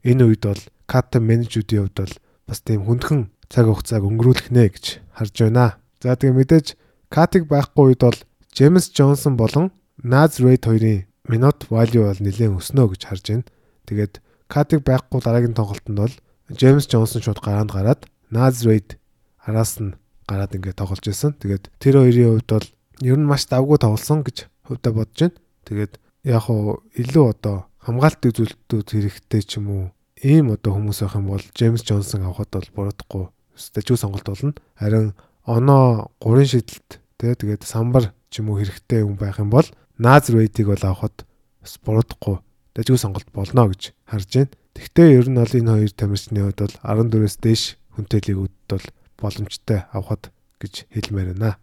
энэ 0.03 0.23
үед 0.25 0.43
бол 0.45 0.61
Катын 0.91 1.23
менежүүдийн 1.23 1.87
хувьд 1.87 1.97
бол 2.03 2.15
бас 2.47 2.59
тийм 2.61 2.83
хүндхэн 2.83 3.31
цаг 3.51 3.67
хугацааг 3.67 4.03
өнгөрүүлэх 4.03 4.47
нэ 4.51 4.71
гэж 4.71 4.85
харж 5.15 5.35
байна. 5.39 5.79
За 6.03 6.15
тэгээ 6.15 6.35
мэдээж 6.35 6.67
Катиг 7.11 7.51
байхгүй 7.51 7.91
үед 7.91 8.01
бол 8.03 8.19
Джеймс 8.55 8.91
Джонсон 8.95 9.35
болон 9.35 9.71
Наз 10.03 10.39
Рейд 10.39 10.63
хоёрын 10.65 11.05
минут 11.27 11.67
value 11.69 12.07
бол 12.07 12.19
нэлээд 12.23 12.55
өснө 12.55 12.87
гэж 12.91 13.01
харж 13.07 13.23
байна. 13.27 13.47
Тэгээд 13.87 14.13
Катиг 14.47 14.83
байхгүй 14.87 15.19
дараагийн 15.19 15.55
тоглолтод 15.55 15.95
бол 15.95 16.13
Джеймс 16.51 16.87
Джонсон 16.87 17.21
шууд 17.21 17.43
гараанд 17.43 17.71
гараад 17.71 18.07
Наз 18.31 18.63
Рейд 18.63 18.95
араас 19.43 19.79
нь 19.83 19.95
гараад 20.27 20.55
ингээд 20.55 20.79
тоглож 20.79 21.03
исэн. 21.07 21.35
Тэгээд 21.39 21.71
тэр 21.79 21.99
хоёрын 21.99 22.39
хувьд 22.39 22.49
бол 22.51 22.67
ер 23.03 23.17
нь 23.19 23.27
маш 23.27 23.47
давгүй 23.51 23.77
тоглосон 23.79 24.23
гэж 24.23 24.47
хувьдаа 24.67 24.91
бодож 24.95 25.19
байна. 25.19 25.37
Тэгээд 25.67 25.93
яг 26.23 26.41
хуу 26.47 26.83
илүү 26.95 27.25
одоо 27.35 27.70
хамгаалтын 27.81 28.31
зүйлтүүд 28.37 28.87
хэрэгтэй 28.93 29.41
ч 29.41 29.57
юм 29.57 29.67
уу 29.69 29.85
ийм 30.21 30.53
одоо 30.53 30.77
хүмүүс 30.77 31.01
байх 31.01 31.15
юм 31.17 31.27
бол 31.33 31.45
Джеймс 31.57 31.81
Джонсон 31.81 32.29
авахд 32.29 32.53
бол 32.53 32.69
буруудахгүй 32.75 33.25
стажуу 33.57 33.97
сонголт 33.97 34.25
болно. 34.25 34.53
Харин 34.77 35.13
оноо 35.45 36.13
гурийн 36.21 36.45
шидэлт 36.45 37.01
тий 37.17 37.33
тэгээд 37.33 37.65
самбар 37.65 38.13
ч 38.29 38.45
юм 38.45 38.53
уу 38.53 38.61
хэрэгтэй 38.61 39.01
хүн 39.01 39.17
байх 39.17 39.41
юм 39.41 39.49
бол 39.49 39.65
Назар 39.97 40.37
Вейдийг 40.37 40.69
бол 40.69 40.83
авахд 40.85 41.25
бас 41.61 41.77
буруудахгүй 41.81 42.37
стажуу 42.73 42.97
сонголт 42.97 43.29
болно 43.33 43.65
гэж 43.69 43.97
харж 44.05 44.29
байна. 44.29 44.53
Тэгвэл 44.77 45.17
ер 45.17 45.27
нь 45.29 45.41
бол 45.41 45.57
энэ 45.57 45.73
хоёр 45.73 45.91
тамирчны 45.97 46.39
хувьд 46.41 46.59
бол 46.61 46.75
14-өөс 46.85 47.35
дээш 47.41 47.63
хүнтэй 47.97 48.21
лигүүдэд 48.29 48.69
бол 48.71 48.85
боломжтой 49.19 49.79
авахд 49.91 50.31
гэж 50.61 50.85
хэлмээр 50.93 51.33
байна. 51.35 51.57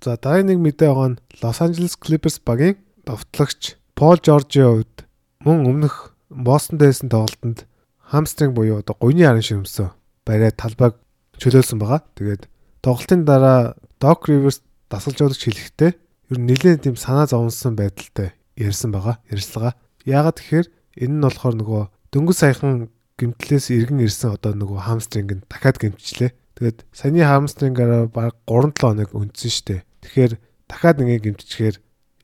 За 0.00 0.16
дараагийн 0.16 0.54
нэг 0.54 0.58
мэдээ 0.62 0.88
байгаа 0.88 1.10
нь 1.12 1.20
Los 1.42 1.58
Angeles 1.60 1.94
Clippers 2.00 2.40
багийн 2.40 2.80
довтлогч 3.04 3.76
Пол 3.94 4.18
Жоржийн 4.18 4.82
хувьд 4.82 5.03
мөн 5.44 5.68
өмнөх 5.68 6.16
Бостон 6.32 6.80
дэсэн 6.80 7.12
тоглолтод 7.12 7.68
хамстринг 8.00 8.56
буюу 8.56 8.80
одоо 8.80 8.96
гуйны 8.98 9.28
харан 9.28 9.44
ширмсэн 9.44 9.92
бариад 10.24 10.56
талбайг 10.56 10.96
чөлөөлсөн 11.36 11.78
байгаа. 11.78 12.00
Тэгээд 12.16 12.48
тоглолтын 12.80 13.28
дараа 13.28 13.76
Doc 14.00 14.24
Rivers 14.28 14.64
дасгалжуулагч 14.88 15.44
хэлэхдээ 15.44 15.92
ер 16.32 16.38
нь 16.40 16.48
нэлээд 16.48 16.88
тийм 16.88 16.96
санаа 16.96 17.28
зовнсон 17.28 17.76
байдалтай 17.76 18.32
ярьсан 18.56 18.90
байгаа. 18.92 19.20
Ярьслага. 19.28 19.76
Яагаад 20.08 20.40
тэгэхээр 20.40 20.66
энэ 21.04 21.14
нь 21.14 21.24
болохоор 21.24 21.54
нөгөө 21.60 21.82
дөнгөж 22.12 22.36
саяхан 22.40 22.88
гимтлээс 23.20 23.70
иргэн 23.70 24.04
ирсэн 24.04 24.34
одоо 24.34 24.52
нөгөө 24.56 24.80
хамстринг 24.80 25.30
нь 25.38 25.46
дахиад 25.46 25.78
гимчлээ. 25.78 26.32
Тэгээд 26.56 26.78
саяны 26.94 27.22
хамстрингаараа 27.26 28.06
баг 28.08 28.38
3-7 28.46 28.80
хоног 28.80 29.10
үндсэн 29.12 29.50
штэ. 29.50 29.84
Тэгэхээр 30.02 30.32
дахиад 30.70 31.02
ингээ 31.02 31.20
гимтчихээр 31.30 31.76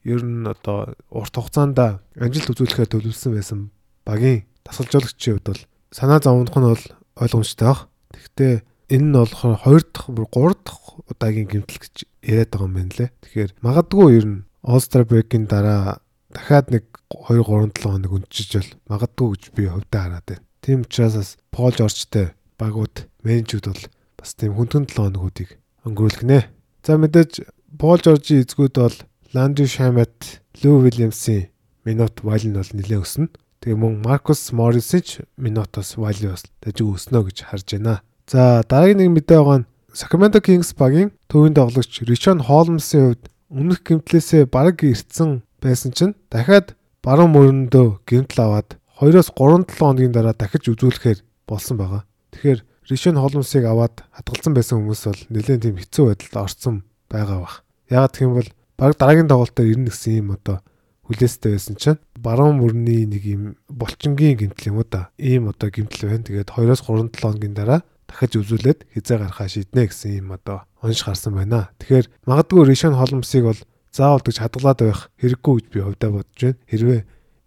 ер 0.05 0.21
нь 0.25 0.47
одоо 0.49 0.97
урт 1.11 1.35
хугацаанд 1.37 1.79
амжилт 2.17 2.51
үзүүлэхээр 2.51 2.91
төлөвлөсөн 2.91 3.33
байсан 3.37 3.61
багийн 4.05 4.47
дасгалжуулагчийн 4.65 5.37
хувьд 5.37 5.49
бол 5.51 5.63
санаа 5.93 6.21
зовнох 6.21 6.57
нь 6.57 6.69
бол 6.71 6.85
ойлгомжтой 7.21 7.67
баг. 7.69 7.81
Гэхдээ 8.15 8.55
энэ 8.91 9.07
нь 9.07 9.15
болохоор 9.15 9.61
2 9.61 9.93
дахь, 9.93 10.09
3 10.09 10.55
дахь 10.65 10.87
удаагийн 11.11 11.49
гимтэл 11.51 11.81
гэж 11.83 11.95
яриад 12.25 12.51
байгаа 12.51 12.69
юм 12.69 12.75
байна 12.75 12.95
лээ. 12.97 13.11
Тэгэхээр 13.23 13.51
магадгүй 13.63 14.09
ер 14.17 14.27
нь 14.27 14.45
All 14.61 14.83
Star 14.85 15.05
break-ийн 15.09 15.49
дараа 15.49 16.01
дахиад 16.33 16.71
нэг 16.71 16.85
2 17.11 17.43
3 17.43 17.73
7 17.77 17.85
хоног 17.85 18.13
өнчиж 18.13 18.51
бол 18.57 18.71
магадгүй 18.93 19.29
гэж 19.37 19.43
би 19.57 19.63
хувьдаа 19.69 20.03
хараад 20.05 20.27
байна. 20.27 20.45
Тийм 20.61 20.85
учраас 20.85 21.37
Пол 21.51 21.73
Жоржтэй 21.73 22.37
багууд 22.61 23.09
менежүүд 23.25 23.67
бол 23.67 23.85
бас 24.19 24.31
тийм 24.37 24.53
хүндхэн 24.55 24.85
7 24.85 24.97
хоногуудыг 24.97 25.57
өнгөрүүлэх 25.87 26.25
нэ. 26.29 26.41
За 26.85 27.01
мэдээж 27.01 27.49
Пол 27.81 27.99
Жоржийн 27.99 28.45
эзгүүд 28.45 28.75
бол 28.77 28.97
Ландри 29.31 29.67
Шамат, 29.71 30.43
Лүү 30.59 30.91
Вильямсын 30.91 31.47
минут 31.87 32.19
вайл 32.27 32.51
нь 32.51 32.59
бол 32.59 32.67
нэлээд 32.67 32.99
өснө. 32.99 33.31
Тэгээ 33.63 33.79
мөн 33.79 34.03
Маркус 34.03 34.51
Моррисын 34.51 35.07
ч 35.07 35.23
минутаас 35.39 35.95
вайли 35.95 36.35
бас 36.35 36.43
дажиг 36.59 36.91
өснө 36.91 37.23
гэж 37.31 37.47
харж 37.47 37.79
байна. 37.79 38.03
За 38.27 38.67
дараагийн 38.67 39.07
нэг 39.07 39.23
мэдээ 39.23 39.39
байгаа 39.39 39.59
нь 39.63 39.71
Sacramento 39.95 40.43
Kings 40.43 40.75
багийн 40.75 41.15
төвийн 41.31 41.55
тоглогч 41.55 42.03
Ришон 42.03 42.43
Холмсын 42.43 43.15
хувьд 43.15 43.31
өмнөх 43.55 43.87
гэмтлээсээ 43.87 44.51
бараг 44.51 44.83
ирцэн 44.83 45.47
байсан 45.63 45.95
чинь 45.95 46.19
дахиад 46.27 46.75
баруун 46.99 47.31
мөрөндөө 47.31 48.03
гэмтэл 48.11 48.43
аваад 48.43 48.83
2-оос 48.99 49.31
3-7 49.39 49.79
хоногийн 49.79 50.11
дараа 50.11 50.35
дахиж 50.35 50.67
үзүүлэхээр 50.75 51.23
болсон 51.47 51.79
байгаа. 51.79 52.03
Тэгэхээр 52.35 52.67
Ришон 52.91 53.15
Холмсыг 53.15 53.63
аваад 53.63 54.03
хадгалсан 54.11 54.59
байсан 54.59 54.83
хүмүүс 54.83 55.03
бол 55.07 55.23
нэлээд 55.31 55.63
тийм 55.63 55.79
хэцүү 55.79 56.05
байдалд 56.11 56.35
орсон 56.35 56.75
байгаа 57.07 57.39
бах. 57.47 57.63
Яагаад 57.87 58.15
гэх 58.19 58.27
юм 58.27 58.35
бол 58.35 58.51
баг 58.81 58.97
дараагийн 58.97 59.29
тоглолтоор 59.29 59.69
ирнэ 59.69 59.93
гэсэн 59.93 60.25
юм 60.25 60.29
одоо 60.41 60.65
хүлээстэй 61.05 61.53
байсан 61.53 61.77
чинь 61.77 62.01
баруун 62.17 62.65
мөрний 62.65 63.05
нэг 63.05 63.23
юм 63.29 63.43
булчингийн 63.69 64.41
гэмтэл 64.41 64.73
юм 64.73 64.81
уу 64.81 64.89
да. 64.89 65.13
Ийм 65.21 65.53
одоо 65.53 65.69
гэмтэл 65.69 66.09
байна. 66.09 66.25
Тэгээд 66.25 66.49
2-оос 66.49 66.81
3-7 66.89 67.21
хоногийн 67.21 67.53
дараа 67.53 67.85
дахиж 68.09 68.41
үзүүлээд 68.41 68.89
хизээ 68.97 69.19
гарахаа 69.21 69.49
шийднэ 69.53 69.85
гэсэн 69.85 70.25
юм 70.25 70.33
одоо 70.33 70.65
онш 70.81 71.05
гарсан 71.05 71.37
байна. 71.37 71.69
Тэгэхээр 71.77 72.09
магадгүй 72.25 72.63
Ришон 72.65 72.97
Холмсыг 72.97 73.45
бол 73.45 73.61
заавал 73.93 74.25
гэж 74.25 74.37
хадгалаад 74.41 74.81
байх 74.81 75.01
хэрэггүй 75.21 75.55
гэж 75.61 75.67
би 75.69 75.79
хувьдаа 75.85 76.11
бодож 76.17 76.41
байна. 76.41 76.63
Хэрвээ 76.73 77.01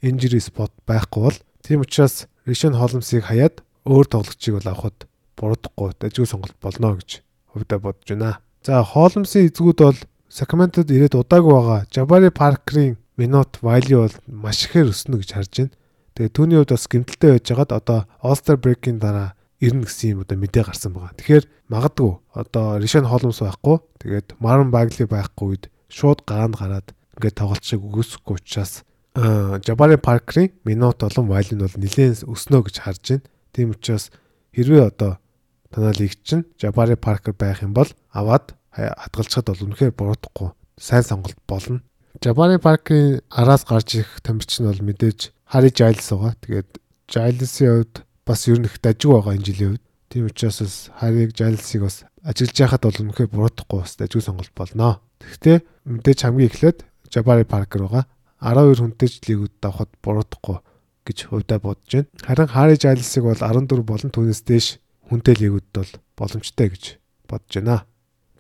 injury 0.06 0.38
spot 0.38 0.72
байхгүй 0.86 1.22
бол 1.24 1.38
тийм 1.66 1.82
учраас 1.82 2.30
Ришон 2.46 2.78
Холмсыг 2.78 3.26
хаяад 3.26 3.66
өөр 3.90 4.06
тоглогчийг 4.06 4.62
бол 4.62 4.70
авахд 4.70 5.10
буруудахгүй 5.34 5.98
дажгүй 5.98 6.28
сонголт 6.30 6.56
болно 6.62 7.00
гэж 7.02 7.26
хувьдаа 7.58 7.80
бодож 7.82 8.08
байна. 8.12 8.44
За 8.64 8.84
Холмсын 8.84 9.50
эзгүүд 9.50 9.80
бол 9.82 10.00
Сакраментод 10.34 10.90
ирээд 10.90 11.14
удаагүй 11.14 11.54
байгаа. 11.54 11.82
Жабари 11.94 12.32
Паркерийн 12.34 12.98
минут 13.22 13.62
value 13.62 14.02
бол 14.02 14.16
маш 14.26 14.66
ихээр 14.66 14.90
өснө 14.90 15.22
гэж 15.22 15.30
харж 15.30 15.54
байна. 15.62 15.74
Тэгээ 16.18 16.34
түүний 16.34 16.58
хувьд 16.58 16.74
бас 16.74 16.90
гэмтэлтэй 16.90 17.32
байж 17.38 17.46
байгаад 17.54 17.72
одоо 17.78 18.00
All-Star 18.18 18.58
break-ийн 18.58 18.98
дараа 18.98 19.38
ирнэ 19.62 19.86
гэсэн 19.86 20.18
юм 20.18 20.26
одоо 20.26 20.38
мэдээ 20.42 20.66
гарсан 20.66 20.98
байгаа. 20.98 21.14
Тэгэхээр 21.22 21.46
магадгүй 21.70 22.14
одоо 22.34 22.66
Ришан 22.82 23.06
Холмс 23.06 23.46
байхгүй. 23.46 23.78
Тэгээд 24.02 24.28
Марон 24.42 24.74
Багли 24.74 25.06
байхгүй 25.06 25.46
үед 25.54 25.70
шууд 25.94 26.26
гараанд 26.26 26.58
гараад 26.58 26.98
ингээд 27.14 27.38
тоглолцыг 27.38 27.86
өгөөсөхгүй 27.86 28.42
учраас 28.42 28.82
Жабари 29.14 30.02
Паркерийн 30.02 30.50
минут 30.66 30.98
болон 30.98 31.30
value 31.30 31.54
нь 31.54 31.62
бол 31.62 31.78
нэлээд 31.78 32.26
өснө 32.26 32.66
гэж 32.66 32.82
харж 32.82 33.22
байна. 33.22 33.30
Тийм 33.54 33.78
учраас 33.78 34.10
хэрвээ 34.58 34.90
одоо 34.98 35.22
танаа 35.70 35.94
лиг 35.94 36.18
чинь 36.26 36.50
Jabari 36.58 36.98
Parker 36.98 37.38
байх 37.38 37.62
юм 37.62 37.78
бол 37.78 37.90
аваад 38.10 38.58
хадгалцахад 38.74 39.48
бол 39.54 39.66
үнэхээр 39.70 39.94
буруудахгүй 39.94 40.50
сайн 40.78 41.04
сонголт 41.04 41.38
болно. 41.48 41.82
Jabari 42.22 42.58
Parker-ийн 42.58 43.22
араас 43.30 43.66
гарч 43.66 44.02
ирэх 44.02 44.22
тамирчин 44.22 44.70
бол 44.70 44.82
мэдээж 44.82 45.34
Harry 45.54 45.72
Giles 45.74 46.10
байгаа. 46.10 46.34
Тэгээд 46.42 46.70
Giles-ийн 47.10 47.72
хувьд 47.74 47.96
бас 48.26 48.48
ер 48.48 48.60
нь 48.60 48.66
их 48.66 48.78
дажиг 48.82 49.10
байгаа 49.12 49.34
энэ 49.38 49.48
жилийн 49.48 49.70
хувьд. 49.78 49.86
Тийм 50.10 50.26
учраас 50.30 50.60
бас 50.62 50.76
Harry 51.02 51.30
Giles-ийг 51.30 51.84
бас 51.84 52.06
ажиглаж 52.24 52.58
яхад 52.58 52.84
бол 52.86 53.02
үнэхээр 53.02 53.30
буруудахгүй 53.34 53.80
бас 53.82 53.94
дажиг 53.98 54.22
сонголт 54.22 54.54
болно. 54.56 55.02
Тэгэхдээ 55.22 55.58
мэдээж 55.90 56.20
хамгийн 56.22 56.50
эхлээд 56.50 56.80
Jabari 57.14 57.46
Parker 57.46 57.86
байгаа. 57.86 58.06
12 58.42 58.82
хүнтэй 58.82 59.10
ч 59.10 59.16
лигүүд 59.30 59.54
давхад 59.62 59.92
буруудахгүй 60.04 60.58
гэж 61.06 61.18
хувьдаа 61.30 61.60
бодож 61.60 61.92
байна. 61.92 62.10
Харин 62.24 62.50
Harry 62.56 62.78
Giles-ийг 62.78 63.24
бол 63.26 63.42
14 63.42 63.84
болон 63.84 64.10
түүнээс 64.12 64.42
дээш 64.48 64.68
хүнтэй 65.10 65.36
лигүүд 65.38 65.68
бол 65.76 65.92
боломжтой 66.18 66.68
гэж 66.72 66.84
бодож 67.28 67.54
байна. 67.60 67.88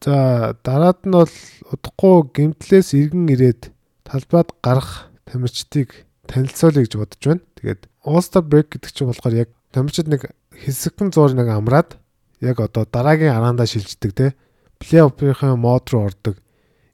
За 0.04 0.52
дараад 0.68 1.08
нь 1.08 1.16
бол 1.16 1.32
удахгүй 1.72 2.16
гимтлээс 2.36 2.92
иргэн 2.92 3.32
ирээд 3.32 3.72
талбайд 4.04 4.52
гарах 4.60 5.08
тамирчдыг 5.24 6.04
танилцуулъя 6.28 6.84
гэж 6.84 6.94
бодож 7.00 7.24
байна. 7.24 7.44
Тэгээд 7.56 7.82
All-Star 8.04 8.44
Break 8.44 8.76
гэдэг 8.76 8.92
чинь 8.92 9.08
болохоор 9.08 9.48
яг 9.48 9.50
тамирчид 9.72 10.12
нэг 10.12 10.36
хэсэгхэн 10.52 11.16
зур 11.16 11.32
нэг 11.32 11.48
амраад 11.48 11.96
яг 12.44 12.60
одоо 12.60 12.84
дараагийн 12.84 13.32
араандаа 13.32 13.64
шилждэг 13.64 14.12
те 14.12 14.36
плей-оффын 14.84 15.56
мод 15.56 15.88
руу 15.88 16.12
ордог 16.12 16.36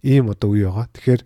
ийм 0.06 0.30
одоо 0.30 0.54
үе 0.54 0.70
байгаа. 0.70 0.94
Тэгэхээр 0.94 1.22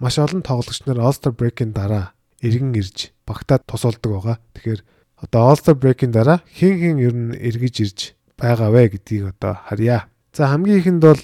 маш 0.00 0.16
олон 0.16 0.40
тоглогч 0.40 0.88
нар 0.88 1.04
All-Star 1.04 1.36
Break-ийн 1.36 1.76
дараа 1.76 2.16
иргэн 2.40 2.72
ирж 2.80 3.12
багтаад 3.28 3.68
тусалдаг 3.68 4.08
байгаа. 4.08 4.36
Тэгэхээр 4.56 4.80
одоо 5.20 5.40
All 5.48 5.56
Star 5.56 5.74
break-ийн 5.74 6.12
дараа 6.12 6.40
хин 6.48 6.76
хин 6.80 6.96
ер 7.00 7.14
нь 7.14 7.32
эргэж 7.36 7.74
ирж 7.84 7.98
байгаа 8.36 8.70
вэ 8.70 8.96
гэдгийг 8.96 9.36
одоо 9.36 9.56
харьяа. 9.68 10.08
За 10.36 10.52
хамгийн 10.52 10.80
ихэнд 10.84 11.00
бол 11.00 11.22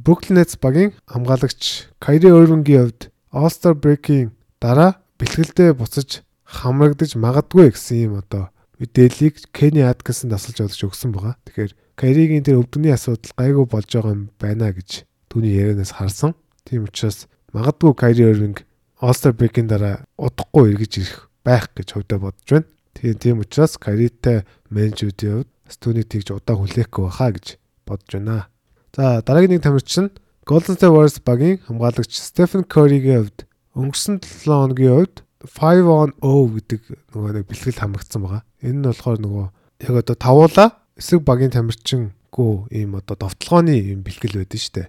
Brooklyn 0.00 0.40
Nets 0.40 0.56
багийн 0.56 0.96
хамгаалагч 1.04 1.92
Kyrie 2.00 2.32
Irving-ийн 2.32 2.88
хувьд 2.88 3.12
All 3.36 3.52
Star 3.52 3.76
break-ийн 3.76 4.32
дараа 4.64 4.96
бэлтгэлдээ 5.20 5.76
буцаж 5.76 6.24
хамрагдаж 6.48 7.20
магадгүй 7.20 7.68
гэсэн 7.76 8.00
юм 8.00 8.14
одоо 8.24 8.48
мэдээллийг 8.80 9.44
Kenny 9.52 9.84
Atkinson 9.84 10.32
дасалж 10.32 10.72
олж 10.72 10.80
өгсөн 10.88 11.12
байгаа. 11.12 11.36
Тэгэхээр 11.44 11.76
Kyrie-гийн 12.00 12.44
тэр 12.48 12.64
өвдөгний 12.64 12.96
асуудал 12.96 13.28
гайгүй 13.36 13.66
болж 13.68 13.92
байгаа 13.92 14.16
юм 14.16 14.32
байна 14.40 14.72
гэж 14.72 15.04
түүний 15.28 15.60
ярианаас 15.60 15.92
харсан. 16.00 16.32
Тийм 16.64 16.88
учраас 16.88 17.28
магадгүй 17.52 17.92
Kyrie 17.92 18.24
Irving 18.24 18.56
All 19.04 19.12
Star 19.12 19.36
break-ийн 19.36 19.68
дараа 19.68 20.08
удахгүй 20.16 20.72
эргэж 20.72 20.92
ирэх 20.96 21.28
байх 21.44 21.68
гэж 21.76 21.92
хувьдаа 21.92 22.16
бодож 22.24 22.48
байна. 22.48 22.72
Тийм 22.96 23.20
тийм 23.20 23.36
учраас 23.44 23.76
Каритай 23.76 24.48
менежүүдийн 24.72 25.44
хувьд 25.44 25.52
Стүний 25.70 26.02
тэгж 26.02 26.34
удаан 26.34 26.64
хүлээхгүй 26.66 27.04
байхаа 27.04 27.30
гэж 27.36 27.59
бодож 27.90 28.10
байна. 28.14 28.46
За 28.94 29.20
дараагийн 29.26 29.58
нэг 29.58 29.66
тамирчин 29.66 30.14
Golden 30.46 30.74
State 30.78 30.94
Warriors 30.94 31.18
багийн 31.22 31.58
хамгаалагч 31.66 32.14
Stephen 32.14 32.62
Curry-гийн 32.66 33.26
хувьд 33.26 33.40
өнгөрсөн 33.74 34.22
7 34.22 34.50
хоногийн 34.50 34.94
хувьд 34.94 35.16
5 35.46 35.86
on 35.86 36.10
0 36.20 36.54
гэдэг 36.58 36.82
нөгөө 37.14 37.30
нэг 37.38 37.44
бэлтгэл 37.48 37.80
хамрагдсан 37.80 38.20
байгаа. 38.22 38.42
Энэ 38.60 38.78
нь 38.78 38.86
болохоор 38.88 39.18
нөгөө 39.20 39.46
яг 39.88 39.94
одоо 40.04 40.16
тавуула 40.18 40.66
эсрэг 41.00 41.22
багийн 41.24 41.54
тамирчингүй 41.54 42.52
ийм 42.76 42.98
одоо 42.98 43.16
довтлогооны 43.16 43.72
ийм 43.78 44.02
бэлтгэл 44.04 44.42
байдаг 44.42 44.60
шүү 44.60 44.74
дээ. 44.74 44.88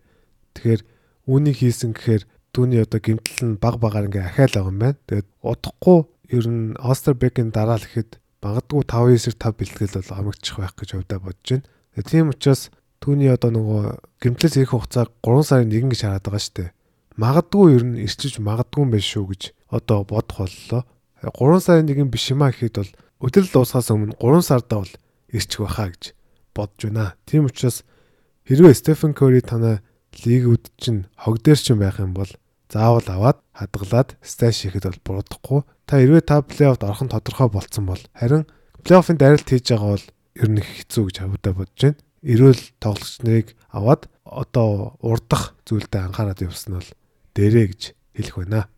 Тэгэхээр 0.56 0.82
үүнийг 1.32 1.58
хийсэн 1.62 1.96
гэхээр 1.96 2.24
түүний 2.52 2.84
одоо 2.84 3.00
гимтэл 3.00 3.56
нь 3.56 3.62
баг 3.62 3.80
багаар 3.80 4.12
ингээ 4.12 4.28
ахаал 4.28 4.52
байгаа 4.52 4.72
юм 4.76 4.80
байна. 4.84 5.00
Тэгээд 5.08 5.28
удахгүй 5.40 6.00
ер 6.36 6.46
нь 6.52 6.76
All-Star 6.84 7.16
break-ийн 7.16 7.56
дараа 7.56 7.80
л 7.80 7.88
ихэд 7.88 8.20
магадгүй 8.44 8.84
5-9-ээр 8.92 9.38
5 9.40 9.56
бэлтгэл 9.56 9.96
бол 10.04 10.18
амрагдчих 10.20 10.58
байх 10.60 10.76
гэж 10.76 10.90
хувьдаа 11.00 11.20
бодож 11.24 11.48
байна. 11.48 11.70
Тийм 12.04 12.34
учраас 12.34 12.68
түүний 13.02 13.34
одоо 13.34 13.50
нөгөө 13.50 13.84
гэмтлээс 14.22 14.62
ирэх 14.62 14.78
хугацаа 14.78 15.10
3 15.26 15.42
сарын 15.42 15.74
1 15.74 15.90
гэж 15.90 16.00
хараад 16.06 16.22
байгаа 16.22 16.42
шүү 16.46 16.56
дээ. 16.62 16.70
Магадгүй 17.18 17.68
ер 17.74 17.84
нь 17.84 18.02
ирчиж 18.06 18.38
магадгүй 18.38 18.82
юм 18.86 18.94
биш 18.94 19.10
шүү 19.10 19.26
гэж 19.34 19.42
одоо 19.74 20.06
бодох 20.06 20.46
боллоо. 20.46 20.86
3 21.26 21.66
сарын 21.66 21.90
1 21.90 22.14
биш 22.14 22.30
юма 22.30 22.54
гэхэд 22.54 22.78
бол 22.78 22.92
өдрөл 23.26 23.50
дуусахаас 23.50 23.90
өмнө 23.90 24.14
3 24.22 24.46
сардаа 24.46 24.86
бол 24.86 24.94
ирчих 25.34 25.66
байхаа 25.66 25.90
гэж 25.90 26.04
бодж 26.54 26.78
байна. 26.86 27.18
Тийм 27.26 27.50
учраас 27.50 27.82
хэрвээ 28.46 28.78
Стефен 28.78 29.18
Кори 29.18 29.42
танай 29.42 29.82
лигүүд 30.22 30.70
чинь 30.78 31.10
хог 31.18 31.42
дээр 31.42 31.58
чинь 31.58 31.82
байх 31.82 31.98
юм 31.98 32.14
бол 32.14 32.30
заавал 32.70 33.08
аваад 33.10 33.40
хадгалаад 33.58 34.10
сташ 34.22 34.62
хийхэд 34.62 34.86
бол 34.86 35.02
буруудахгүй. 35.06 35.62
Та 35.90 35.98
хэрвээ 35.98 36.22
та 36.22 36.46
плей-оффд 36.46 36.86
орох 36.86 37.02
нь 37.02 37.14
тодорхой 37.14 37.50
болцсон 37.50 37.86
бол 37.90 38.02
харин 38.14 38.46
плей-оффын 38.86 39.18
дарилт 39.18 39.48
хийж 39.50 39.74
байгаа 39.74 39.98
бол 39.98 40.06
ер 40.38 40.50
нь 40.54 40.62
хэцүү 40.62 41.04
гэж 41.10 41.16
хавдаа 41.18 41.54
бодож 41.58 41.82
байна. 41.82 42.00
Эрүүл 42.22 42.62
тоглогч 42.78 43.26
нарыг 43.26 43.48
аваад 43.74 44.06
одоо 44.26 44.96
урдах 45.02 45.58
зүйлдээ 45.66 46.02
анхаарал 46.06 46.38
явуулсан 46.38 46.78
бол 46.78 46.90
дээрээ 47.36 47.66
гэж 47.74 47.82
хэлэх 48.16 48.36
байна. 48.38 48.70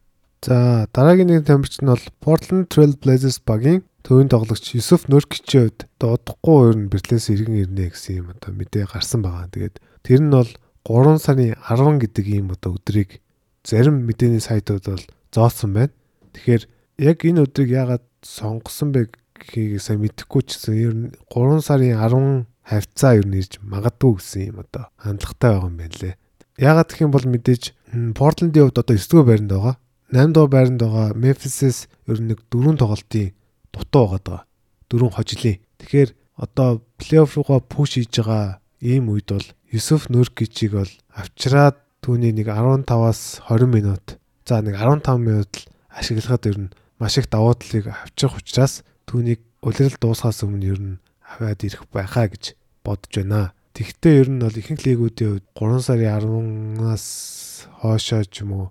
За 0.43 0.87
дараагийн 0.91 1.29
нэг 1.31 1.47
тамирч 1.47 1.79
нь 1.79 1.91
бол 1.91 2.05
Portland 2.23 2.67
Trail 2.71 2.95
Blazers 2.99 3.39
багийн 3.43 3.83
төвийн 4.03 4.27
тоглогч 4.27 4.75
Юсуф 4.75 5.07
Нуркичийн 5.07 5.71
хувьд 5.71 5.87
дуудахгүй 5.99 6.55
өөр 6.59 6.75
нь 6.75 6.91
бэрлээс 6.91 7.31
иргэн 7.31 7.63
ирнэ 7.63 7.95
гэсэн 7.95 8.19
юм 8.19 8.27
одоо 8.35 8.51
мэдээ 8.51 8.91
гарсан 8.91 9.23
байгаа. 9.23 9.47
Тэгээд 9.47 9.75
тэр 10.03 10.19
нь 10.19 10.35
бол 10.35 10.51
3 10.83 11.23
сарын 11.23 11.55
10 11.55 12.03
гэдэг 12.03 12.25
ийм 12.27 12.51
одоо 12.51 12.75
өдрийг 12.75 13.23
зарим 13.63 14.03
мэдээний 14.03 14.43
сайтууд 14.43 14.83
бол 14.83 15.05
зооцсон 15.31 15.71
байна. 15.71 15.95
Тэгэхээр 16.35 16.63
яг 16.99 17.17
энэ 17.23 17.43
өдрийг 17.47 17.71
яагаад 17.71 18.05
сонгосон 18.19 18.91
бэ 18.91 19.07
гэхийг 19.39 19.79
сайн 19.79 20.03
мэдэхгүй 20.03 20.41
ч 20.43 20.59
гэсэн 20.59 20.75
ер 20.75 20.93
нь 20.95 21.07
3 21.31 21.63
сарын 21.63 21.95
10 22.67 22.71
хавцаа 22.71 23.11
ер 23.19 23.27
нь 23.27 23.39
ирж 23.39 23.59
магадгүй 23.63 24.13
гэсэн 24.17 24.41
юм 24.49 24.57
одоо 24.63 24.87
хандлагатай 24.97 25.49
байгаа 25.51 25.69
юм 25.69 25.77
байна 25.77 25.97
лээ. 26.01 26.15
Яагаад 26.57 26.89
гэх 26.89 27.03
юм 27.03 27.11
бол 27.11 27.27
мэдээж 27.27 27.63
Портландын 28.17 28.63
хувьд 28.69 28.79
одоо 28.79 28.95
9 28.95 29.09
дугаар 29.09 29.27
байранд 29.27 29.51
байгаа. 29.51 29.75
8 30.11 30.33
дугаар 30.33 30.51
байранд 30.53 30.81
байгаа 30.81 31.07
Memphis-с 31.13 31.87
ер 32.07 32.19
нь 32.21 32.29
нэг 32.31 32.39
дөрөв 32.51 32.77
тоглолтын 32.79 33.33
дутуу 33.73 34.05
байгаа. 34.13 34.39
Дөрөв 34.89 35.11
хожлын. 35.17 35.61
Тэгэхээр 35.81 36.09
одоо 36.37 36.81
плей-офф 36.97 37.37
руугаа 37.37 37.59
пуш 37.61 37.97
хийж 37.97 38.13
байгаа 38.21 38.61
ийм 38.81 39.09
үед 39.09 39.29
бол 39.29 39.47
Юсуф 39.69 40.09
Нуркичийг 40.09 40.73
бол 40.77 40.91
авчираад 41.13 41.77
түүний 42.03 42.33
нэг 42.35 42.51
15-аас 42.51 43.41
20 43.47 43.69
минут 43.69 44.19
за 44.45 44.61
нэг 44.61 44.75
15 44.75 45.17
минут 45.17 45.51
л 45.55 45.63
ашиглахад 45.89 46.45
ер 46.51 46.57
нь 46.67 46.73
маш 46.99 47.17
их 47.17 47.29
давуу 47.29 47.55
талыг 47.55 47.87
авчих 47.89 48.35
учраас 48.37 48.83
түүнийг 49.07 49.39
улирал 49.63 49.97
дуусахаас 50.01 50.43
өмнө 50.43 50.67
ер 50.67 50.79
нь 50.81 50.99
аваад 51.39 51.61
ирэх 51.63 51.83
байхаа 51.89 52.27
гэж 52.29 52.53
бодож 52.83 53.13
байна. 53.13 53.53
Тэгвэл 53.73 54.21
ер 54.21 54.29
нь 54.29 54.43
бол 54.43 54.53
ихэнх 54.53 54.81
лигүүдийн 54.85 55.41
хувьд 55.41 55.47
3 55.57 55.81
сарын 55.81 56.77
10-аас 56.77 57.05
хоошоо 57.81 58.23
ч 58.29 58.45
юм 58.45 58.51
уу 58.53 58.67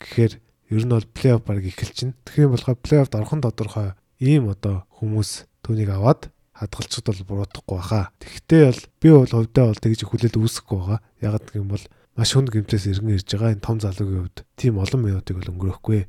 гэхээр 0.00 0.32
ер 0.72 0.82
нь 0.84 0.94
бол 0.94 1.04
плей-офф 1.04 1.44
баг 1.44 1.64
эхэлчихнэ. 1.64 2.16
Тэгэхээр 2.24 2.46
юм 2.48 2.54
болохоо 2.56 2.76
плей-оффд 2.80 3.14
орхон 3.18 3.40
тодорхой 3.44 3.92
ийм 4.20 4.48
одоо 4.48 4.88
хүмүүс 4.96 5.44
түүнийг 5.60 5.92
аваад 5.92 6.32
хадгалчд 6.56 7.06
бол 7.06 7.22
буруудахгүй 7.28 7.76
баха. 7.76 8.10
Тэгвэл 8.18 8.72
бол 8.72 8.82
би 9.00 9.08
бол 9.12 9.32
хувьдаа 9.32 9.64
бол 9.70 9.82
тэгж 9.84 10.00
хүлээл 10.08 10.40
үүсэхгүй 10.42 10.78
байгаа. 10.80 11.00
Яг 11.22 11.44
гэм 11.52 11.68
бол 11.70 11.84
маш 12.18 12.30
хүнд 12.34 12.50
гэмтээс 12.50 12.84
иргэн 12.90 13.14
ирж 13.14 13.28
байгаа 13.30 13.54
энэ 13.54 13.62
том 13.62 13.78
залуугийн 13.78 14.26
хувьд 14.26 14.38
тийм 14.58 14.82
олон 14.82 15.00
минутыг 15.06 15.38
бол 15.38 15.52
өнгөрөөхгүй. 15.54 16.00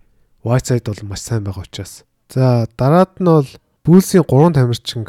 Whiteside 0.42 0.88
бол 0.90 1.04
маш 1.06 1.22
сайн 1.22 1.46
байгаа 1.46 1.68
учраас. 1.68 2.08
За 2.34 2.66
дараад 2.78 3.22
нь 3.22 3.30
бол 3.30 3.50
Bulls-ийн 3.86 4.26
3 4.26 4.58
тамирчин 4.58 5.06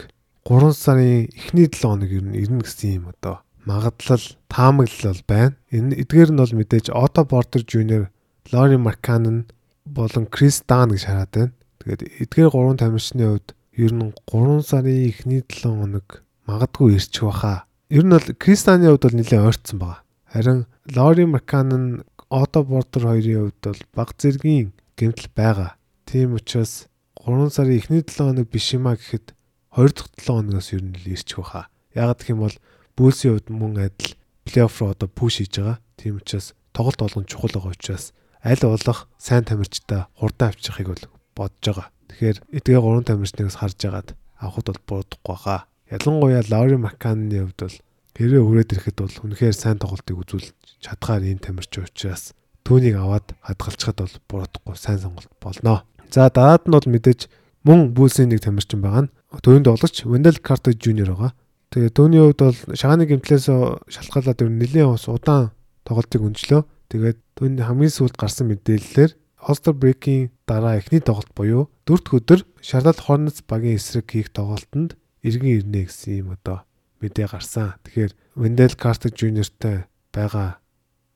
3 0.51 0.75
сарын 0.75 1.31
эхний 1.31 1.71
7 1.71 1.79
хоног 1.79 2.11
ер 2.11 2.27
нь 2.27 2.35
ирнэ 2.35 2.67
гэсэн 2.67 2.91
юм 2.99 3.05
одоо 3.15 3.47
магадлал 3.63 4.25
таамаглал 4.51 5.23
байна. 5.23 5.55
Энэ 5.71 6.03
эдгээр 6.03 6.35
нь 6.35 6.43
бол 6.43 6.55
мэдээж 6.59 6.91
Otto 6.91 7.23
Porter 7.23 7.63
Jr, 7.63 8.11
Lori 8.51 8.75
Markkanen 8.75 9.47
болон 9.87 10.27
Chris 10.27 10.59
Dunn 10.67 10.91
гэж 10.91 11.07
хараад 11.07 11.31
байна. 11.31 11.55
Тэгээд 11.79 12.03
эдгээр 12.27 12.51
гурван 12.51 12.83
тамирчны 12.83 13.31
хувьд 13.31 13.55
ер 13.79 13.93
нь 13.95 14.11
3 14.27 14.67
сарын 14.67 15.07
эхний 15.07 15.47
7 15.47 15.71
хоног 15.71 16.27
магадгүй 16.51 16.99
ирчих 16.99 17.31
баха. 17.31 17.71
Ер 17.87 18.03
нь 18.03 18.11
бол 18.11 18.27
Chris 18.43 18.67
Dunn-ы 18.67 18.91
хувьд 18.91 19.07
бол 19.07 19.19
нэлээд 19.23 19.47
ойртсон 19.47 19.79
байгаа. 19.79 20.03
Харин 20.35 20.67
Lori 20.91 21.31
Markkanen, 21.31 22.03
Otto 22.27 22.67
Porter 22.67 23.07
хоёрын 23.07 23.55
хувьд 23.55 23.63
бол 23.71 23.83
баг 23.95 24.19
зэргийн 24.19 24.75
гэмтэл 24.99 25.31
байгаа. 25.31 25.79
Тийм 26.11 26.35
учраас 26.35 26.91
3 27.23 27.55
сарын 27.55 27.79
эхний 27.79 28.03
7 28.03 28.35
хоног 28.35 28.51
биш 28.51 28.75
юма 28.75 28.99
гэхэд 28.99 29.31
2 29.77 29.93
дахь 29.95 30.11
7 30.19 30.27
хоногоос 30.27 30.73
ер 30.75 30.83
нь 30.83 30.97
л 30.99 31.07
ирчих 31.07 31.39
واخа. 31.39 31.71
Яагаад 31.95 32.19
гэх 32.19 32.35
юм 32.35 32.43
бол 32.43 32.57
Бүлсийн 32.99 33.39
хувьд 33.39 33.49
мөн 33.55 33.75
адил 33.87 34.19
плей-офф 34.45 34.81
руу 34.83 34.91
одоо 34.91 35.09
пуш 35.09 35.39
хийж 35.39 35.55
байгаа. 35.63 35.79
Тийм 35.97 36.19
учраас 36.19 36.55
тоглолт 36.75 36.99
болгон 36.99 37.25
чухал 37.31 37.55
байгаа 37.55 37.75
учраас 37.75 38.13
аль 38.43 38.61
болох 38.67 39.09
сайн 39.19 39.45
тамирчтай 39.47 40.11
хурдан 40.19 40.51
авчихыг 40.51 40.89
бол 40.91 41.05
бодож 41.39 41.63
байгаа. 41.63 41.89
Тэгэхээр 42.11 42.39
эдгээ 42.51 42.81
3 42.83 43.07
тамирчнаас 43.07 43.57
харж 43.63 43.79
агаад 43.87 44.09
авахд 44.43 44.67
бол 44.67 44.83
буруудахгүй 44.87 45.37
хаа. 45.39 45.67
Ялангуяа 45.87 46.43
Лаури 46.51 46.77
Макканны 46.77 47.39
хувьд 47.47 47.61
бол 47.63 47.77
хэрэг 48.19 48.43
хүрээд 48.43 48.73
ирэхэд 48.75 48.99
бол 48.99 49.17
үнэхээр 49.23 49.55
сайн 49.55 49.79
тоглолтыг 49.79 50.17
үзүүлж 50.19 50.51
чадхаар 50.83 51.23
энэ 51.23 51.45
тамирч 51.47 51.73
учраас 51.79 52.35
түүнийг 52.67 52.99
аваад 52.99 53.39
хадгалчихад 53.47 53.99
бол 54.03 54.15
буруудахгүй 54.29 54.77
сайн 54.77 54.99
сонголт 54.99 55.31
болно. 55.39 55.87
За 56.11 56.27
дараад 56.27 56.67
нь 56.67 56.75
бол 56.75 56.89
мэдээж 56.91 57.31
мөн 57.63 57.95
Бүлсийн 57.95 58.35
нэг 58.35 58.43
тамирчин 58.43 58.83
байгаа 58.83 59.07
нь 59.07 59.13
төвөнд 59.39 59.71
тоглогч 59.71 60.03
Wendell 60.03 60.43
Carter 60.43 60.75
Jr. 60.75 61.15
байгаа. 61.15 61.33
Тэгээ 61.71 61.95
төвний 61.95 62.19
хувьд 62.19 62.43
бол 62.43 62.59
шагааны 62.75 63.07
гимтлээс 63.07 63.47
шалтгаалаад 63.47 64.43
ер 64.43 64.51
нь 64.51 64.59
нэлийн 64.59 64.91
ус 64.91 65.07
удаан 65.07 65.55
тоглолтыг 65.87 66.27
өнжлөө. 66.27 66.67
Тэгээд 66.91 67.19
түүний 67.39 67.63
хамгийн 67.63 67.95
сүүлд 67.95 68.19
гарсан 68.19 68.51
мэдээллээр 68.51 69.15
All-Star 69.41 69.73
Break-ийн 69.79 70.35
дараа 70.45 70.83
эхний 70.83 70.99
тоглолт 70.99 71.31
буюу 71.33 71.71
дөрөвт 71.87 72.11
өдөр 72.11 72.41
Charlotte 72.59 73.07
Hornets 73.07 73.47
багийн 73.47 73.79
эсрэг 73.79 74.11
хийх 74.11 74.35
тоглолтод 74.35 74.99
иргэн 75.23 75.63
ирнэ 75.63 75.87
гэсэн 75.87 76.27
юм 76.27 76.35
одоо 76.35 76.67
мэдээ 76.99 77.31
гарсан. 77.31 77.79
Тэгэхээр 77.87 78.13
Wendell 78.35 78.75
Carter 78.75 79.15
Jr.тэй 79.15 79.87
байгаа 80.11 80.59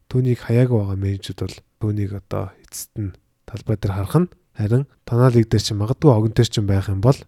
түүнийг 0.09 0.40
хаяагүй 0.46 0.79
байгаа 0.79 0.98
менежүүд 1.03 1.38
бол 1.42 1.57
түүнийг 1.83 2.12
одоо 2.14 2.55
эцэст 2.62 2.94
нь 2.94 3.12
талбай 3.44 3.77
дээр 3.77 3.92
харах 3.98 4.16
нь 4.22 4.33
харин 4.55 4.85
танаа 5.05 5.35
лиг 5.35 5.50
дээр 5.50 5.64
чинь 5.66 5.83
магадгүй 5.83 6.11
огон 6.14 6.33
дээр 6.33 6.48
чинь 6.48 6.70
байх 6.70 6.88
юм 6.88 7.03
бол 7.03 7.18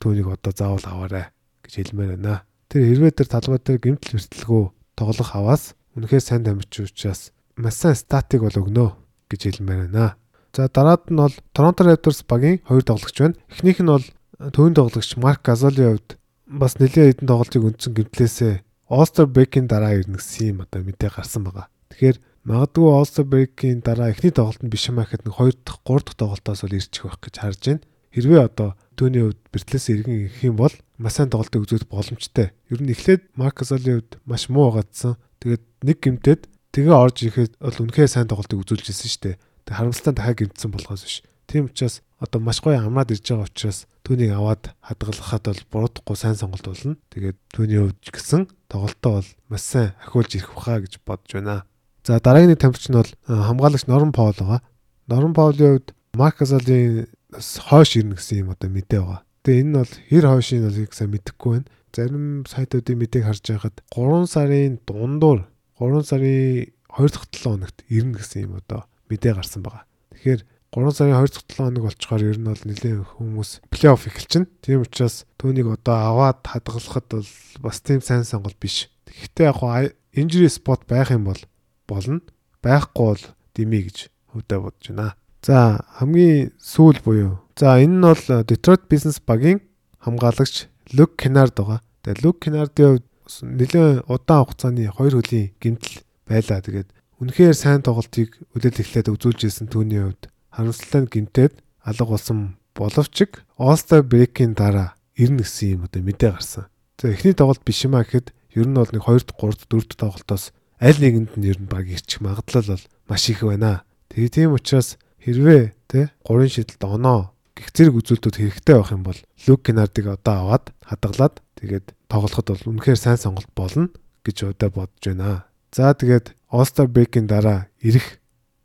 түүнийг 0.00 0.28
одоо 0.30 0.52
заавал 0.54 0.86
аваарай 0.86 1.26
гэж 1.62 1.72
хэлмээр 1.74 2.16
байна. 2.16 2.42
Тэр 2.68 2.82
хэрвээ 2.88 3.12
тэр 3.18 3.28
талбай 3.28 3.58
дээр 3.60 3.80
гэмтэл 3.82 4.16
бэртэлгүй 4.16 4.64
тоглох 4.98 5.30
аваас 5.34 5.74
үнэхээр 5.96 6.24
сайн 6.24 6.44
тамирч 6.46 6.72
учраас 6.82 7.32
маш 7.56 7.74
сайн 7.78 7.98
статик 7.98 8.42
бол 8.46 8.54
өгнө 8.54 8.94
гэж 9.30 9.40
хэлмээр 9.58 9.90
байна. 9.90 10.16
За 10.54 10.68
дараад 10.68 11.10
нь 11.10 11.18
бол 11.18 11.34
Toronto 11.54 11.82
Raptors 11.84 12.22
багийн 12.24 12.62
хоёр 12.64 12.84
тоглогч 12.86 13.16
байна. 13.18 13.38
Эхнийх 13.50 13.80
нь 13.82 13.90
бол 13.90 14.06
төвийн 14.38 14.74
тоглогч 14.78 15.16
Марк 15.18 15.42
Газолийн 15.42 15.98
хувьд 15.98 16.18
бас 16.46 16.78
нэлээд 16.78 17.20
хэдэн 17.20 17.28
тоглолтыг 17.28 17.62
үндсэн 17.62 17.92
гэмтлээсээ 17.94 18.54
All-Star 18.88 19.28
Break-ийн 19.28 19.68
дараа 19.68 20.00
ирнэ 20.00 20.16
гэсэн 20.16 20.56
юм 20.56 20.58
одоо 20.64 20.80
мэдээ 20.80 21.12
гарсан 21.12 21.44
байгаа. 21.44 21.68
Тэгэхээр 21.92 22.16
магадгүй 22.48 22.88
All-Star 22.88 23.26
Break-ийн 23.28 23.84
дараа 23.84 24.08
эхний 24.16 24.32
тоглолтод 24.32 24.72
биш 24.72 24.88
юм 24.88 25.02
ахэд 25.04 25.28
нэг 25.28 25.36
2 25.36 25.60
дахь 25.60 25.84
3 25.84 26.08
дахь 26.08 26.16
тоглолтоос 26.16 26.60
бол 26.64 26.78
ирчих 26.78 27.04
байх 27.04 27.20
гэж 27.20 27.34
харж 27.36 27.60
байна. 27.68 27.84
Хэрвээ 28.14 28.40
одоо 28.48 28.78
түүний 28.98 29.22
хувьд 29.28 29.40
бэртлээс 29.52 29.86
иргэн 29.92 30.16
ирэх 30.26 30.42
юм 30.42 30.56
бол 30.58 30.74
маш 30.98 31.14
сайн 31.18 31.30
тоглолтыг 31.30 31.62
үзүүлэх 31.62 31.88
боломжтой. 31.88 32.50
Ер 32.72 32.80
нь 32.82 32.90
эхлээд 32.90 33.30
Марк 33.38 33.62
Газолийн 33.62 34.02
хувьд 34.02 34.18
маш 34.26 34.50
муу 34.50 34.74
байгаадсан. 34.74 35.20
Тэгээд 35.38 35.62
нэг 35.86 35.98
гимтээд 36.02 36.42
тэгээ 36.74 36.94
орж 36.96 37.16
ирэхэд 37.22 37.52
бол 37.62 37.82
үнэхээр 37.86 38.10
сайн 38.10 38.26
тоглолтыг 38.26 38.58
үзүүлж 38.58 38.90
ирсэн 38.90 39.08
шүү 39.08 39.22
дээ. 39.22 39.36
Тэг 39.68 39.74
харамсалтай 39.78 40.14
дахиад 40.16 40.38
гимтсэн 40.42 40.70
болохоос 40.74 41.02
биш. 41.06 41.16
Тийм 41.46 41.70
учраас 41.70 42.02
одоо 42.18 42.40
маш 42.42 42.58
гоё 42.60 42.82
амраад 42.82 43.14
ирж 43.14 43.24
байгаа 43.24 43.46
учраас 43.46 43.86
түүнийг 44.02 44.34
аваад 44.34 44.74
хадгалахад 44.82 45.44
бол 45.46 45.62
буруудахгүй 45.70 46.16
сайн 46.18 46.34
сонголт 46.34 46.66
болно. 46.66 46.98
Тэгээд 47.14 47.38
түүний 47.54 47.78
хувьд 47.78 47.98
ч 48.02 48.08
гэсэн 48.10 48.42
тоглолтоо 48.66 49.22
бол 49.22 49.30
маш 49.48 49.62
сайн 49.62 49.94
ахиулж 50.02 50.32
ирэх 50.34 50.50
баха 50.52 50.82
гэж 50.82 50.98
бодож 51.06 51.30
байна. 51.32 51.64
За 52.04 52.18
дараагийн 52.18 52.52
нэг 52.52 52.60
тамирч 52.60 52.88
нь 52.90 52.98
бол 52.98 53.12
хамгаалагч 53.28 53.84
Норм 53.86 54.12
Паул 54.12 54.34
байгаа. 54.34 54.60
Норм 55.08 55.32
Паулын 55.32 55.78
хувьд 55.78 55.88
Марк 56.16 56.36
Газолийн 56.40 57.08
хойш 57.38 57.90
ирнэ 57.96 58.18
гэсэн 58.18 58.44
юм 58.44 58.50
одоо 58.52 58.68
мэдээ 58.70 59.00
байгаа. 59.00 59.22
Тэгээ 59.42 59.60
энэ 59.62 59.70
нь 59.70 59.78
бол 59.78 59.94
хэр 60.10 60.24
хойшийн 60.28 60.62
бол 60.66 60.82
их 60.82 60.92
сайн 60.92 61.10
мэдэхгүй 61.14 61.50
байна. 61.54 61.70
Зарим 61.94 62.44
сайтуудын 62.44 62.98
мэдээг 62.98 63.24
харж 63.24 63.44
байхад 63.48 63.76
3 63.94 64.26
сарын 64.28 64.74
дундуур 64.84 65.48
3 65.80 66.04
сарын 66.04 66.68
2 66.68 67.08
дахь 67.08 67.26
7 67.32 67.48
хоногт 67.48 67.78
ирнэ 67.88 68.18
гэсэн 68.18 68.44
юм 68.44 68.60
одоо 68.60 68.84
мэдээ 69.08 69.32
гарсан 69.38 69.62
байгаа. 69.64 69.88
Тэгэхээр 70.12 70.40
3 70.74 70.92
сарын 70.92 71.16
2 71.16 71.32
дахь 71.32 71.46
7 71.48 71.64
хоног 71.64 71.84
болчоор 71.88 72.22
ер 72.28 72.38
нь 72.38 72.50
бол 72.50 72.64
нэлээд 72.66 72.98
хүмүүс 73.16 73.50
плей-офф 73.72 74.04
эхэлчихнэ. 74.04 74.52
Тийм 74.60 74.84
учраас 74.84 75.24
түүнийг 75.40 75.68
одоо 75.72 75.96
аваад 75.96 76.44
хадгалахад 76.44 77.06
бол 77.08 77.30
бас 77.64 77.80
тийм 77.80 78.04
сайн 78.04 78.28
сонголт 78.28 78.58
биш. 78.60 78.92
Тэгэхдээ 79.08 79.48
яг 79.48 79.56
гоо 79.62 79.88
injury 80.12 80.50
spot 80.52 80.84
байх 80.84 81.08
юм 81.08 81.30
бол 81.30 81.40
болно. 81.88 82.20
Байхгүй 82.60 83.06
бол 83.16 83.24
димий 83.56 83.86
гэж 83.88 84.12
хөвдөө 84.34 84.58
бодож 84.60 84.86
байна. 84.92 85.16
За 85.42 85.84
хамгийн 85.98 86.52
сүүл 86.58 87.00
буюу 87.04 87.38
За 87.58 87.74
энэ 87.82 87.98
нь 87.98 88.06
бол 88.06 88.14
э, 88.14 88.46
Detroit 88.46 88.86
Business 88.86 89.18
багийн 89.18 89.58
хамгаалагч 89.98 90.70
Luke 90.94 91.18
Kennard 91.18 91.58
байгаа. 91.58 91.82
Тэгээ 92.06 92.22
Luke 92.22 92.38
Kennard-ийн 92.38 93.02
хувьд 93.02 93.06
нэлээд 93.42 94.06
удаан 94.06 94.46
хугацааны 94.46 94.86
хоёр 94.94 95.18
хөлийн 95.18 95.50
гэмтэл 95.58 96.06
байлаа. 96.22 96.62
Тэгээд 96.62 96.88
үнэхээр 97.18 97.56
сайн 97.58 97.82
тоглолтыг 97.82 98.38
үлээл 98.54 98.78
эхлээд 98.78 99.10
үзүүлж 99.10 99.40
ирсэн 99.50 99.66
түүний 99.74 100.06
хувьд 100.06 100.30
харамсалтай 100.54 101.02
гэмтээд 101.10 101.54
алга 101.82 102.06
болсон 102.14 102.38
боловч 102.78 103.26
All-Star 103.58 104.06
Break-ийн 104.06 104.54
дараа 104.54 104.94
ирнэ 105.18 105.42
гэсэн 105.42 105.82
юм 105.82 105.90
одоо 105.90 105.98
мэдээ 105.98 106.38
гарсан. 106.38 106.70
За 106.94 107.10
эхний 107.10 107.34
тоглолт 107.34 107.66
биш 107.66 107.82
юмаа 107.82 108.06
гэхэд 108.06 108.30
ер 108.54 108.70
нь 108.70 108.78
бол 108.78 108.86
нэг 108.86 109.02
2-р, 109.02 109.26
3-р, 109.34 109.66
4-р 109.66 109.98
тоглолтоос 109.98 110.54
аль 110.78 111.02
нэгэнд 111.02 111.34
нь 111.34 111.50
ер 111.50 111.58
нь 111.58 111.66
баг 111.66 111.90
ирчих 111.90 112.22
магадлал 112.22 112.70
бол 112.70 112.86
маш 113.10 113.26
их 113.26 113.42
байна. 113.42 113.82
Тэгээ 114.14 114.30
тийм 114.30 114.54
учраас 114.54 114.94
хэрвээ 115.22 115.62
тэ 115.90 116.10
3 116.24 116.48
шидэлт 116.48 116.82
оноо 116.84 117.34
гих 117.56 117.74
зэрэг 117.74 117.98
үзүүлэлтүүд 117.98 118.36
хэрэгтэй 118.38 118.74
байх 118.78 118.92
юм 118.94 119.02
бол 119.02 119.20
Люк 119.46 119.60
Кенардыг 119.66 120.06
одоо 120.06 120.34
аваад 120.46 120.64
хадгалаад 120.86 121.34
тэгээд 121.58 121.86
тоглоход 122.06 122.46
бол 122.54 122.68
үнэхээр 122.70 122.98
сайн 122.98 123.18
сонголт 123.18 123.50
болно 123.54 123.90
гэж 124.22 124.36
удаа 124.46 124.70
бодож 124.70 125.02
байна. 125.02 125.44
За 125.74 125.92
тэгээд 125.92 126.34
All-Star 126.48 126.88
Break-ийн 126.88 127.26
дараа 127.26 127.68
ирэх 127.82 128.22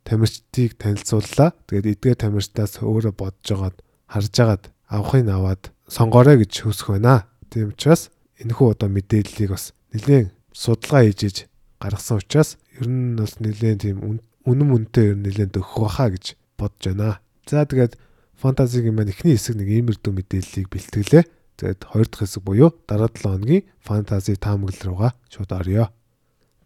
тамирчдыг 0.07 0.77
танилцууллаа. 0.77 1.51
Тэгээд 1.67 1.99
эдгээр 1.99 2.17
тамирчдаас 2.19 2.79
өөрөө 2.83 3.13
бодож 3.15 3.47
байгаад 3.49 3.77
харж 4.07 4.35
агаад 4.39 4.63
авахыг 4.87 5.27
аваад 5.27 5.63
сонгоорой 5.87 6.37
гэж 6.43 6.63
хүсэх 6.63 6.95
байна. 6.95 7.27
Тийм 7.49 7.73
учраас 7.73 8.11
энэхүү 8.39 8.67
одоо 8.71 8.89
мэдээллийг 8.91 9.51
бас 9.51 9.73
нэлээд 9.91 10.31
судалгаа 10.53 11.03
хийж 11.07 11.47
гаргасан 11.79 12.19
учраас 12.21 12.55
ер 12.79 12.87
нь 12.87 13.19
бас 13.19 13.39
нэлээд 13.39 13.79
тийм 13.83 13.97
үнэн 14.47 14.67
мөнтэй 14.67 15.11
ер 15.11 15.17
нь 15.17 15.25
нэлээд 15.27 15.59
өгөх 15.59 15.83
баха 15.83 16.11
гэж 16.13 16.35
бодож 16.63 16.83
байна. 16.87 17.19
За 17.43 17.67
тэгээд 17.67 17.99
фэнтезигийн 18.39 18.95
маань 18.95 19.11
эхний 19.11 19.35
хэсэг 19.35 19.59
нэг 19.59 19.67
иймэрдүү 19.67 20.11
мэдээллийг 20.15 20.67
бэлтгэлээ. 20.71 21.23
Тэгээд 21.59 21.81
хоёр 21.83 22.07
дахь 22.07 22.23
хэсэг 22.23 22.41
буюу 22.43 22.69
дараа 22.87 23.11
7 23.11 23.23
хоногийн 23.23 23.67
фэнтези 23.83 24.39
таамаглал 24.39 24.83
руугаа 24.87 25.11
шууд 25.27 25.51
орё. 25.51 25.91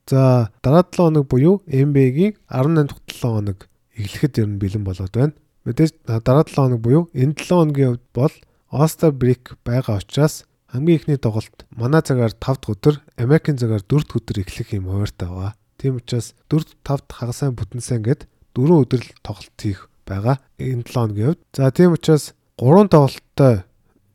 За 0.08 0.52
дараа 0.64 0.86
7 0.88 0.96
хоног 0.96 1.26
буюу 1.28 1.62
NBA-гийн 1.68 2.40
18 2.48 2.88
дахь 2.88 3.02
7 3.10 3.22
хоног 3.22 3.58
эхлэхэд 3.98 4.40
ер 4.40 4.48
нь 4.48 4.62
бэлэн 4.62 4.84
болоод 4.88 5.12
байна. 5.12 5.36
Мэдээж 5.68 5.92
дараа 6.08 6.48
7 6.48 6.56
хоног 6.56 6.80
буюу 6.80 7.04
энэ 7.12 7.36
7 7.36 7.52
хоногийн 7.52 7.90
хувьд 8.00 8.08
бол 8.16 8.34
All-Star 8.72 9.12
Break 9.12 9.60
байгаа 9.68 10.00
учраас 10.00 10.48
хамгийн 10.72 11.00
ихний 11.00 11.20
тоглолт 11.20 11.68
манай 11.72 12.02
цагаар 12.02 12.32
5 12.32 12.40
дахь 12.40 12.72
өдөр, 12.72 12.96
Америкийн 13.20 13.60
цагаар 13.60 13.84
4 13.84 14.08
дахь 14.08 14.18
өдөр 14.20 14.38
эхлэх 14.44 14.70
юм 14.72 14.88
хуваартай 14.88 15.28
байгаа. 15.28 15.54
Тийм 15.78 16.00
учраас 16.00 16.36
4 16.48 16.76
5 16.84 17.08
дахь 17.08 17.18
хагасаа 17.20 17.52
бүтэнсэн 17.52 18.02
гэд 18.04 18.28
4 18.58 18.82
өдөр 18.82 19.02
л 19.06 19.12
тоглолт 19.22 19.58
хийх 19.62 19.86
байгаа 20.10 20.42
энэ 20.58 20.82
7 20.82 20.98
хоногийн 20.98 21.28
хувьд. 21.38 21.42
За 21.54 21.70
тийм 21.70 21.94
учраас 21.94 22.34
3 22.58 22.90
тоглолттой 22.90 23.56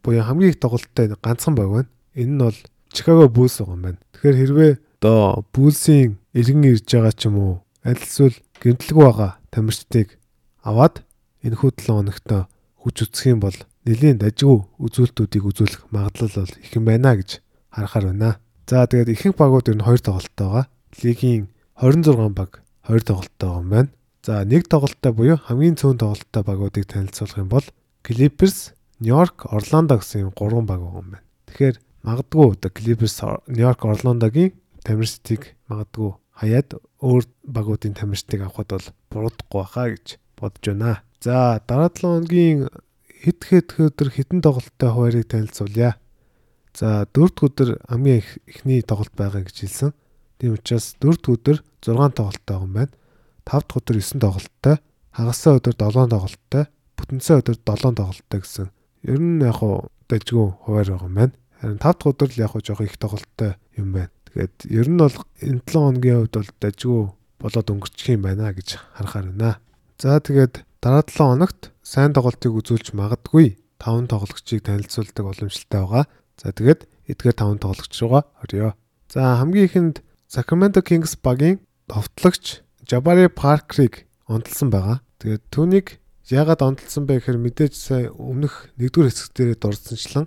буюу 0.03 0.27
хамгийн 0.27 0.51
их 0.51 0.59
тоглолттой 0.59 1.07
ганцхан 1.23 1.55
баг 1.55 1.71
байна. 1.71 1.91
Энэ 2.19 2.33
нь 2.35 2.43
бол 2.43 2.59
Chicago 2.91 3.31
Bulls 3.31 3.63
байгаа 3.63 3.75
юм 3.79 3.83
байна. 3.87 4.01
Тэгэхээр 4.13 4.41
хэрвээ 4.43 4.73
одоо 4.99 5.47
Булсийн 5.55 6.19
иргэн 6.35 6.65
ирж 6.75 6.91
байгаа 6.91 7.15
ч 7.15 7.31
юм 7.31 7.37
уу 7.39 7.55
аль 7.87 8.03
эсвэл 8.03 8.37
гэмтлэг 8.59 8.99
байгаа 8.99 9.31
тамирчдыг 9.55 10.19
аваад 10.63 11.07
энэ 11.47 11.59
хүү 11.59 11.71
7 11.79 12.03
хоногт 12.03 12.29
хүч 12.83 12.97
үсэх 13.03 13.35
юм 13.35 13.41
бол 13.43 13.59
нэлийн 13.87 14.19
дажгүй 14.19 14.59
үзүүлэлтүүдийг 14.79 15.45
үзүүлэх 15.51 15.83
магадлал 15.91 16.35
бол 16.35 16.55
их 16.63 16.71
юм 16.75 16.85
байна 16.87 17.19
гэж 17.19 17.43
харахаар 17.71 18.15
байна. 18.15 18.39
За 18.67 18.87
тэгээд 18.87 19.15
ихэнх 19.15 19.37
багууд 19.39 19.71
ер 19.71 19.77
нь 19.79 19.87
2 19.87 20.07
тоглолттой 20.07 20.47
байгаа. 20.47 20.67
Лигийн 21.03 21.51
26 21.79 22.31
баг 22.35 22.63
2 22.87 23.03
тоглолттой 23.07 23.49
байгаа 23.49 23.63
юм 23.63 23.71
байна. 23.71 23.91
За 24.23 24.45
нэг 24.47 24.71
тоглолттой 24.71 25.13
буюу 25.13 25.35
хамгийн 25.35 25.75
цөөн 25.75 25.99
тоглолттой 25.99 26.43
багуудыг 26.47 26.87
танилцуулах 26.87 27.43
юм 27.43 27.51
бол 27.51 27.67
Clippers, 28.07 28.71
York, 29.03 29.51
Orlando 29.51 29.99
гэсэн 29.99 30.31
юм 30.31 30.31
3 30.31 30.63
баг 30.63 30.79
байгаа 30.79 31.03
юм 31.03 31.09
байна. 31.11 31.27
Тэгэхээр 31.51 31.77
магадгүй 32.07 32.71
Clippers, 32.71 33.19
York, 33.51 33.81
Orlando-гийн 33.83 34.55
тамирчдыг 34.87 35.59
магадгүй 35.67 36.15
хаяад 36.39 36.79
өөр 37.03 37.25
багуудын 37.43 37.99
тамирчдыг 37.99 38.47
авахд 38.47 38.71
бол 38.71 38.87
буруудахгүй 39.11 39.65
хаа 39.67 39.89
гэж 39.91 40.07
бодож 40.39 40.65
байна. 40.71 41.03
За 41.19 41.59
дараа 41.67 41.91
7 41.91 42.07
хоногийн 42.07 42.71
хэд 43.27 43.41
хэд 43.43 43.69
өдөр 43.91 44.09
хитэн 44.15 44.39
тоглолттой 44.39 44.91
хуваарийг 44.91 45.27
танилцуулъя. 45.31 45.99
За 46.79 47.11
дөрөвд 47.11 47.39
өдөр 47.43 47.71
хамгийн 47.91 48.23
их 48.23 48.39
ихний 48.47 48.83
тоглолт 48.87 49.15
байгаа 49.19 49.43
гэж 49.43 49.67
хэлсэн. 49.67 49.91
Тийм 50.39 50.55
учраас 50.55 50.95
дөрөвд 51.03 51.27
өдөр 51.27 51.57
6 51.83 51.91
тоглолттой 52.15 52.55
байгаа 52.55 52.67
юм 52.71 52.75
байна. 52.79 52.95
5 53.47 53.67
дахь 53.69 53.79
өдөр 53.81 53.97
9 54.01 54.21
тоглолттой, 54.23 54.77
хагасаа 55.13 55.59
өдөр 55.59 55.75
7 55.77 56.11
тоглолттой, 56.13 56.65
бүтэнсээ 56.97 57.37
өдөр 57.43 57.57
7 57.63 57.97
тоглолттой 57.99 58.41
гэсэн. 58.41 58.69
Ер 59.03 59.21
нь 59.21 59.43
яг 59.43 59.59
хуу 59.59 59.91
дажгүй 60.09 60.47
хуваар 60.63 60.89
байгаа 60.93 61.09
юм 61.09 61.17
байна. 61.19 61.35
Харин 61.59 61.79
5 61.79 61.83
дахь 61.83 62.11
өдөр 62.13 62.29
л 62.31 62.43
яг 62.43 62.51
хуу 62.53 62.63
жоох 62.63 62.83
их 62.87 62.97
тоглолттой 62.99 63.53
юм 63.77 63.89
байна. 63.93 64.13
Тэгээд 64.31 64.55
ер 64.71 64.87
нь 64.89 65.01
бол 65.01 65.17
энэ 65.43 65.61
7 65.67 65.73
хоногийн 65.73 66.19
хувьд 66.23 66.35
бол 66.39 66.51
дажгүй 66.63 67.01
болоод 67.43 67.73
өнгөрчих 67.75 68.09
юм 68.15 68.23
байна 68.23 68.55
гэж 68.55 68.69
харахаар 68.95 69.27
байна. 69.35 69.59
За 69.99 70.19
тэгээд 70.23 70.63
дараа 70.81 71.03
7 71.03 71.19
хоногт 71.19 71.61
сайн 71.83 72.15
тоглолтыг 72.15 72.55
үзүүлж 72.55 72.95
магадгүй 72.95 73.59
5 73.83 74.07
тоглогчийг 74.09 74.63
танилцуулдаг 74.63 75.25
боломжтой 75.27 75.81
байгаа. 75.83 76.05
За 76.39 76.55
тэгээд 76.55 76.87
эдгээр 77.11 77.37
5 77.37 77.63
тоглогч 77.63 77.93
руугаа 77.99 78.25
орё. 78.43 78.73
За 79.11 79.37
хамгийн 79.43 79.67
ихэнд 79.67 79.97
Sacramento 80.33 80.81
Kings 80.81 81.13
багийн 81.21 81.61
товтлогч 81.91 82.65
Jabari 82.89 83.29
Parker-ыг 83.29 84.07
онцлсан 84.27 84.71
байгаа. 84.71 84.99
Тэгээд 85.23 85.43
түүнийг 85.55 85.87
яагаад 86.31 86.63
онцлсан 86.63 87.07
бэ 87.07 87.23
гэхээр 87.23 87.39
мэдээж 87.39 87.75
сая 87.77 88.05
өмнөх 88.11 88.73
нэгдүгээр 88.79 89.11
хэсэг 89.11 89.31
дээрээ 89.37 89.59
дурдсанчлан 89.61 90.27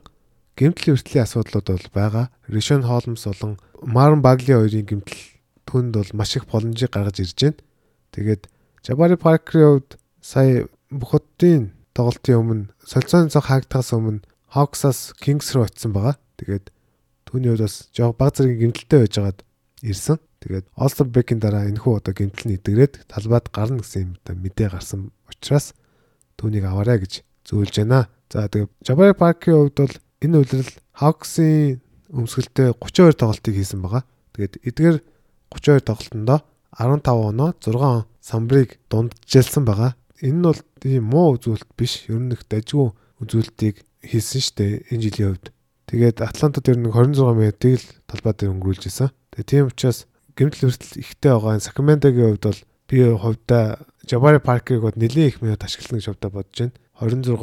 гэмтэл 0.56 0.96
хүртлийн 0.96 1.26
асуудлууд 1.26 1.68
бол 1.68 1.88
байгаа. 1.92 2.26
Rishon 2.48 2.88
Holmes 2.88 3.28
болон 3.28 3.60
Marvin 3.84 4.22
Bagley 4.24 4.56
хоёрын 4.56 4.88
гэмтэл 4.88 5.22
түнд 5.68 5.94
бол 6.00 6.12
маш 6.16 6.36
их 6.40 6.48
боломжийг 6.48 6.96
гаргаж 6.96 7.20
ирж 7.20 7.36
байна. 7.36 7.60
Тэгээд 8.16 8.44
Jabari 8.88 9.18
Parker-ийн 9.20 9.84
хувьд 9.84 10.00
сая 10.24 10.72
бүхотдын 10.94 11.76
тоглолтын 11.92 12.40
өмнө 12.40 12.64
солилцооны 12.88 13.34
цаг 13.34 13.52
хаагдахаас 13.52 13.92
өмнө 13.92 14.24
Hawks-аас 14.56 15.12
Kings 15.20 15.52
руу 15.52 15.68
очисон 15.68 15.92
байгаа. 15.92 16.16
Тэгээд 16.40 16.72
түүний 17.28 17.52
хувьд 17.52 17.66
бас 17.68 17.92
жоо 17.92 18.16
баг 18.16 18.32
зэргийн 18.36 18.72
гэмтэлтэй 18.72 19.00
байжгаад 19.04 19.40
ирсэн. 19.84 20.20
Тэгээд 20.46 20.66
All-Star 20.78 21.10
Break-ийн 21.10 21.42
дараа 21.42 21.66
энэхүү 21.66 22.06
одоо 22.06 22.14
гэмтэл 22.14 22.46
нь 22.54 22.58
идэгрээд 22.62 23.10
талбайд 23.10 23.50
гарна 23.50 23.82
гэсэн 23.82 24.14
юм 24.22 24.38
мэдээ 24.46 24.70
гарсан 24.70 25.10
учраас 25.26 25.74
түүнийг 26.38 26.70
аваарай 26.70 27.02
гэж 27.02 27.26
зөвлөж 27.50 27.82
байна. 27.82 28.06
За 28.30 28.46
тэгээд 28.46 28.70
Jabari 28.86 29.18
Parker-ийн 29.18 29.74
хувьд 29.74 29.78
бол 29.82 29.96
Энэ 30.26 30.42
үйлрэл 30.42 30.72
Hawks-ийн 30.98 31.84
өмсгөлтэй 32.10 32.74
32 32.74 33.20
тоглолтыг 33.20 33.54
хийсэн 33.54 33.84
байгаа. 33.84 34.04
Тэгээд 34.34 34.54
эдгээр 34.66 34.98
32 35.54 35.86
тоглолтондоо 35.86 36.40
15 36.74 37.30
оноо 37.30 37.50
6 37.62 38.10
самбрыг 38.26 38.80
дундчилсан 38.90 39.70
байгаа. 39.70 39.94
Энэ 40.26 40.40
нь 40.40 40.46
бол 40.50 40.62
тийм 40.82 41.04
муу 41.12 41.38
үзүүлэлт 41.38 41.70
биш. 41.78 42.10
Ер 42.10 42.18
нь 42.24 42.34
их 42.34 42.42
дажгүй 42.50 42.90
үзүүлэлтийг 43.22 43.86
хийсэн 44.02 44.42
шүү 44.42 44.56
дээ 44.58 44.74
энэ 44.96 45.04
жилийн 45.04 45.30
хувьд. 45.36 45.48
Тэгээд 45.94 46.18
Атлантад 46.26 46.66
ер 46.74 46.80
нь 46.82 46.90
26 46.90 47.36
минутыг 47.38 47.74
л 47.78 47.86
талбай 48.10 48.34
дээр 48.34 48.54
өнгөрүүлж 48.56 48.84
исэн. 48.90 49.14
Тэгээд 49.36 49.52
тийм 49.52 49.70
учраас 49.70 50.10
гэмтэл 50.36 50.68
хүртэл 50.68 51.00
ихтэй 51.00 51.32
байгаа 51.32 51.60
Сакраментогийн 51.64 52.36
хувьд 52.36 52.46
бол 52.46 52.62
би 52.88 52.98
хувьдаа 53.08 53.80
Jabari 54.06 54.40
Parker-ыг 54.44 54.82
бол 54.84 54.96
нэлээд 54.96 55.32
их 55.32 55.42
минут 55.42 55.64
ашиглана 55.64 55.98
гэж 55.98 56.06
хувьдаа 56.12 56.32
бодож 56.32 56.58
байна. 56.60 56.76
26 57.00 57.40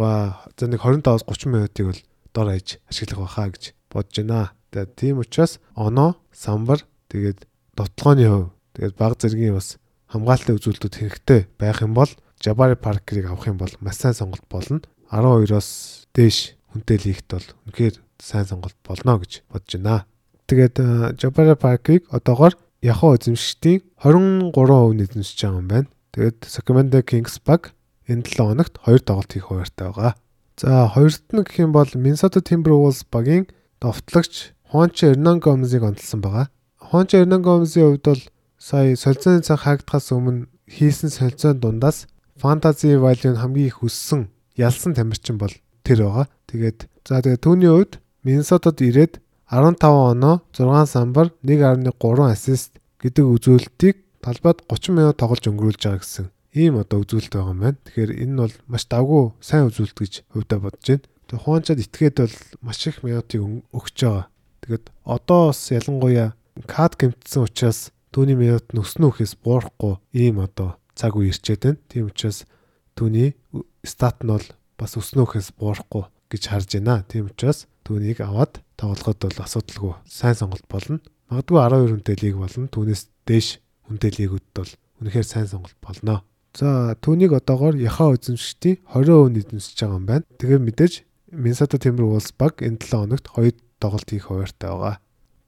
за 0.57 0.67
нэг 0.69 0.81
25-аас 0.81 1.25
30 1.25 1.53
минутыг 1.53 1.87
бол 1.89 2.01
дор 2.35 2.47
хаяж 2.53 2.69
ашиглах 2.89 3.21
байхаа 3.27 3.49
гэж 3.51 3.65
бодож 3.91 4.17
байна. 4.21 4.53
Тэгээд 4.71 4.93
тийм 4.97 5.19
учраас 5.19 5.61
оноо, 5.75 6.17
самбар 6.33 6.85
тэгээд 7.09 7.49
дотлооны 7.77 8.29
хувь 8.29 8.49
тэгээд 8.77 8.95
баг 8.97 9.17
зэргийн 9.19 9.57
бас 9.57 9.77
хамгаалалтын 10.13 10.57
үзүүлэлтүүд 10.57 10.95
хэрэгтэй 10.97 11.41
байх 11.57 11.81
юм 11.81 11.97
бол 11.97 12.13
Jabari 12.41 12.77
Parker-ыг 12.77 13.27
авах 13.27 13.49
юм 13.49 13.59
бол 13.59 13.73
маш 13.81 13.97
сайн 14.01 14.15
сонголт 14.15 14.45
болно. 14.49 14.81
12-оос 15.09 16.09
дээш 16.17 16.57
хүнтэй 16.73 16.99
лигт 17.05 17.29
бол 17.33 17.49
үнэхээр 17.69 17.97
сайн 18.21 18.47
сонголт 18.49 18.77
болно 18.85 19.21
гэж 19.21 19.45
бодож 19.49 19.73
байна. 19.77 20.05
Тэгээд 20.49 20.77
Jabari 21.21 21.57
Parker-ыг 21.57 22.09
одоогоор 22.13 22.57
Yahoo 22.83 23.15
эзэмшигчдийн 23.15 23.81
23% 24.03 25.07
эзэмшиж 25.07 25.39
байгаа 25.39 25.59
юм 25.63 25.69
байна. 25.71 25.89
Тэгээд 26.11 26.39
Sacramento 26.51 26.99
Kings 27.07 27.39
баг 27.39 27.71
энэ 28.11 28.27
7 28.27 28.51
хоногт 28.51 28.75
2 28.83 29.07
тоглолт 29.07 29.31
хийх 29.31 29.47
хуваартай 29.47 29.87
байгаа. 29.87 30.13
За 30.59 30.91
хоёрт 30.91 31.23
нь 31.31 31.47
гэх 31.47 31.63
юм 31.63 31.71
бол 31.71 31.87
Minnesota 31.95 32.43
Timberwolves 32.43 33.07
багийн 33.07 33.47
довтлогч 33.79 34.51
Juancho 34.67 35.15
Hernangomez-ыг 35.15 35.83
онцлсан 35.83 36.21
байгаа. 36.27 36.51
Juancho 36.83 37.23
Hernangomez-ийн 37.23 37.87
хувьд 37.87 38.07
бол 38.11 38.23
сая 38.59 38.97
солилцооны 38.99 39.47
цаг 39.47 39.63
хаагдахаас 39.63 40.11
өмнө 40.11 40.51
хийсэн 40.67 41.15
солилцооны 41.15 41.63
дундаас 41.63 42.11
fantasy 42.35 42.99
value 42.99 43.31
нь 43.31 43.39
хамгийн 43.39 43.71
их 43.71 43.79
өссөн 43.87 44.27
ялсан 44.59 44.99
тамирчин 44.99 45.39
бол 45.39 45.55
тэр 45.87 46.03
байгаа. 46.03 46.27
Тэгээд 46.51 46.91
за 47.07 47.23
тэгээд 47.23 47.47
түүний 47.47 47.71
хувьд 47.71 48.03
Minnesota-д 48.27 48.83
ирээд 48.91 49.15
15 49.53 49.85
оноо 49.85 50.41
6 50.57 50.87
самбар 50.89 51.29
1.3 51.45 52.33
ассист 52.33 52.81
гэдэг 53.05 53.25
үзүүлэлтийг 53.37 53.97
талбайд 54.25 54.65
30 54.65 54.97
минут 54.97 55.21
тоглож 55.21 55.45
өнгөрүүлж 55.45 55.83
байгаа 55.85 56.01
гэсэн 56.01 56.27
ийм 56.57 56.81
одоо 56.81 57.05
үзүүлэлт 57.05 57.37
байгаа 57.37 57.53
юм 57.53 57.61
байна. 57.61 57.77
Тэгэхээр 57.85 58.13
энэ 58.17 58.33
нь 58.33 58.41
бол 58.41 58.55
маш 58.65 58.89
давгүй 58.89 59.25
сайн 59.45 59.69
үзүүлэлт 59.69 59.99
гэж 60.01 60.15
хувьдаа 60.33 60.57
бодож 60.57 60.87
байна. 60.89 61.05
Тэгээ 61.29 61.45
хуанчаад 61.45 61.85
итгээд 61.85 62.17
бол 62.25 62.37
маш 62.65 62.81
их 62.89 62.97
минутыг 63.05 63.41
өгч 63.77 63.97
байгаа. 64.01 64.25
Тэгээд 64.65 64.85
одоо 65.05 65.41
бас 65.53 65.61
ялангуяа 65.69 66.29
кад 66.65 66.97
гэмтсэн 66.97 67.45
учраас 67.45 67.93
түүний 68.09 68.41
минут 68.41 68.73
нь 68.73 68.81
өснө 68.81 69.13
үхээс 69.13 69.37
буурахгүй 69.37 70.01
ийм 70.17 70.41
одоо 70.41 70.81
цаг 70.97 71.13
үе 71.13 71.29
ирчээд 71.29 71.61
байна. 71.61 71.81
Тийм 71.93 72.09
учраас 72.09 72.49
түүний 72.97 73.37
стат 73.85 74.25
нь 74.25 74.33
бол 74.33 74.49
бас 74.81 74.97
өснө 74.97 75.29
үхээс 75.29 75.53
буурахгүй 75.61 76.09
гэж 76.33 76.43
харж 76.49 76.81
байна. 76.81 77.05
Тийм 77.05 77.29
учраас 77.29 77.69
түүнийг 77.85 78.25
аваад 78.25 78.65
тоглоход 78.83 79.19
бол 79.23 79.39
асуудалгүй 79.47 79.93
сайн 80.11 80.35
сонголт 80.35 80.67
болно. 80.67 80.99
Магадгүй 81.31 81.59
12 81.63 81.95
хүнтэй 81.95 82.17
лиг 82.19 82.37
болно. 82.43 82.67
Түүнээс 82.67 83.03
дээш 83.31 83.49
хүнтэй 83.87 84.11
лигүүд 84.19 84.47
бол 84.59 84.71
үнэхээр 85.01 85.27
сайн 85.27 85.47
сонголт 85.47 85.79
болно. 85.79 86.27
За 86.53 86.99
түүнийг 87.01 87.33
одоогоор 87.33 87.79
яхаа 87.79 88.19
эзэмшигчдийн 88.19 88.83
20% 88.91 89.41
эзэмшиж 89.41 89.79
байгаа 89.79 89.97
юм 89.97 90.07
байна. 90.11 90.27
Тэгээ 90.37 90.61
мэдээж 90.61 90.95
Minnesota 91.33 91.79
Timberwolves 91.81 92.35
баг 92.37 92.61
энэ 92.61 92.83
7 92.83 93.09
хоногт 93.09 93.27
хоёр 93.31 93.55
тоглолт 93.81 94.09
хийх 94.11 94.29
хуваартай 94.29 94.69
байгаа. 94.69 94.97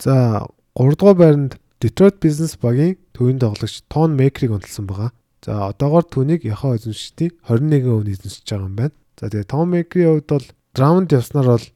За 0.01 0.15
3 0.79 0.97
дугаар 0.97 1.19
байранд 1.19 1.53
Detroit 1.83 2.17
Business 2.23 2.57
багийн 2.57 2.97
төвийн 3.13 3.43
тоглогч 3.43 3.85
Ton 3.93 4.17
Maker-ыг 4.17 4.57
онцлсан 4.57 4.89
байгаа. 4.89 5.11
За 5.45 5.69
одоогоор 5.69 6.09
түүнийг 6.09 6.49
яхаа 6.49 6.81
эзэмшигчдийн 6.81 7.37
21% 7.45 8.09
эзэмшиж 8.09 8.49
байгаа 8.49 8.65
юм 8.65 8.77
байна. 8.81 8.97
За 9.21 9.29
тэгээ 9.29 9.53
Tom 9.53 9.67
Maker-ийн 9.69 10.09
хувьд 10.17 10.29
бол 10.33 10.47
раунд 10.81 11.13
явснаар 11.13 11.49
бол 11.53 11.67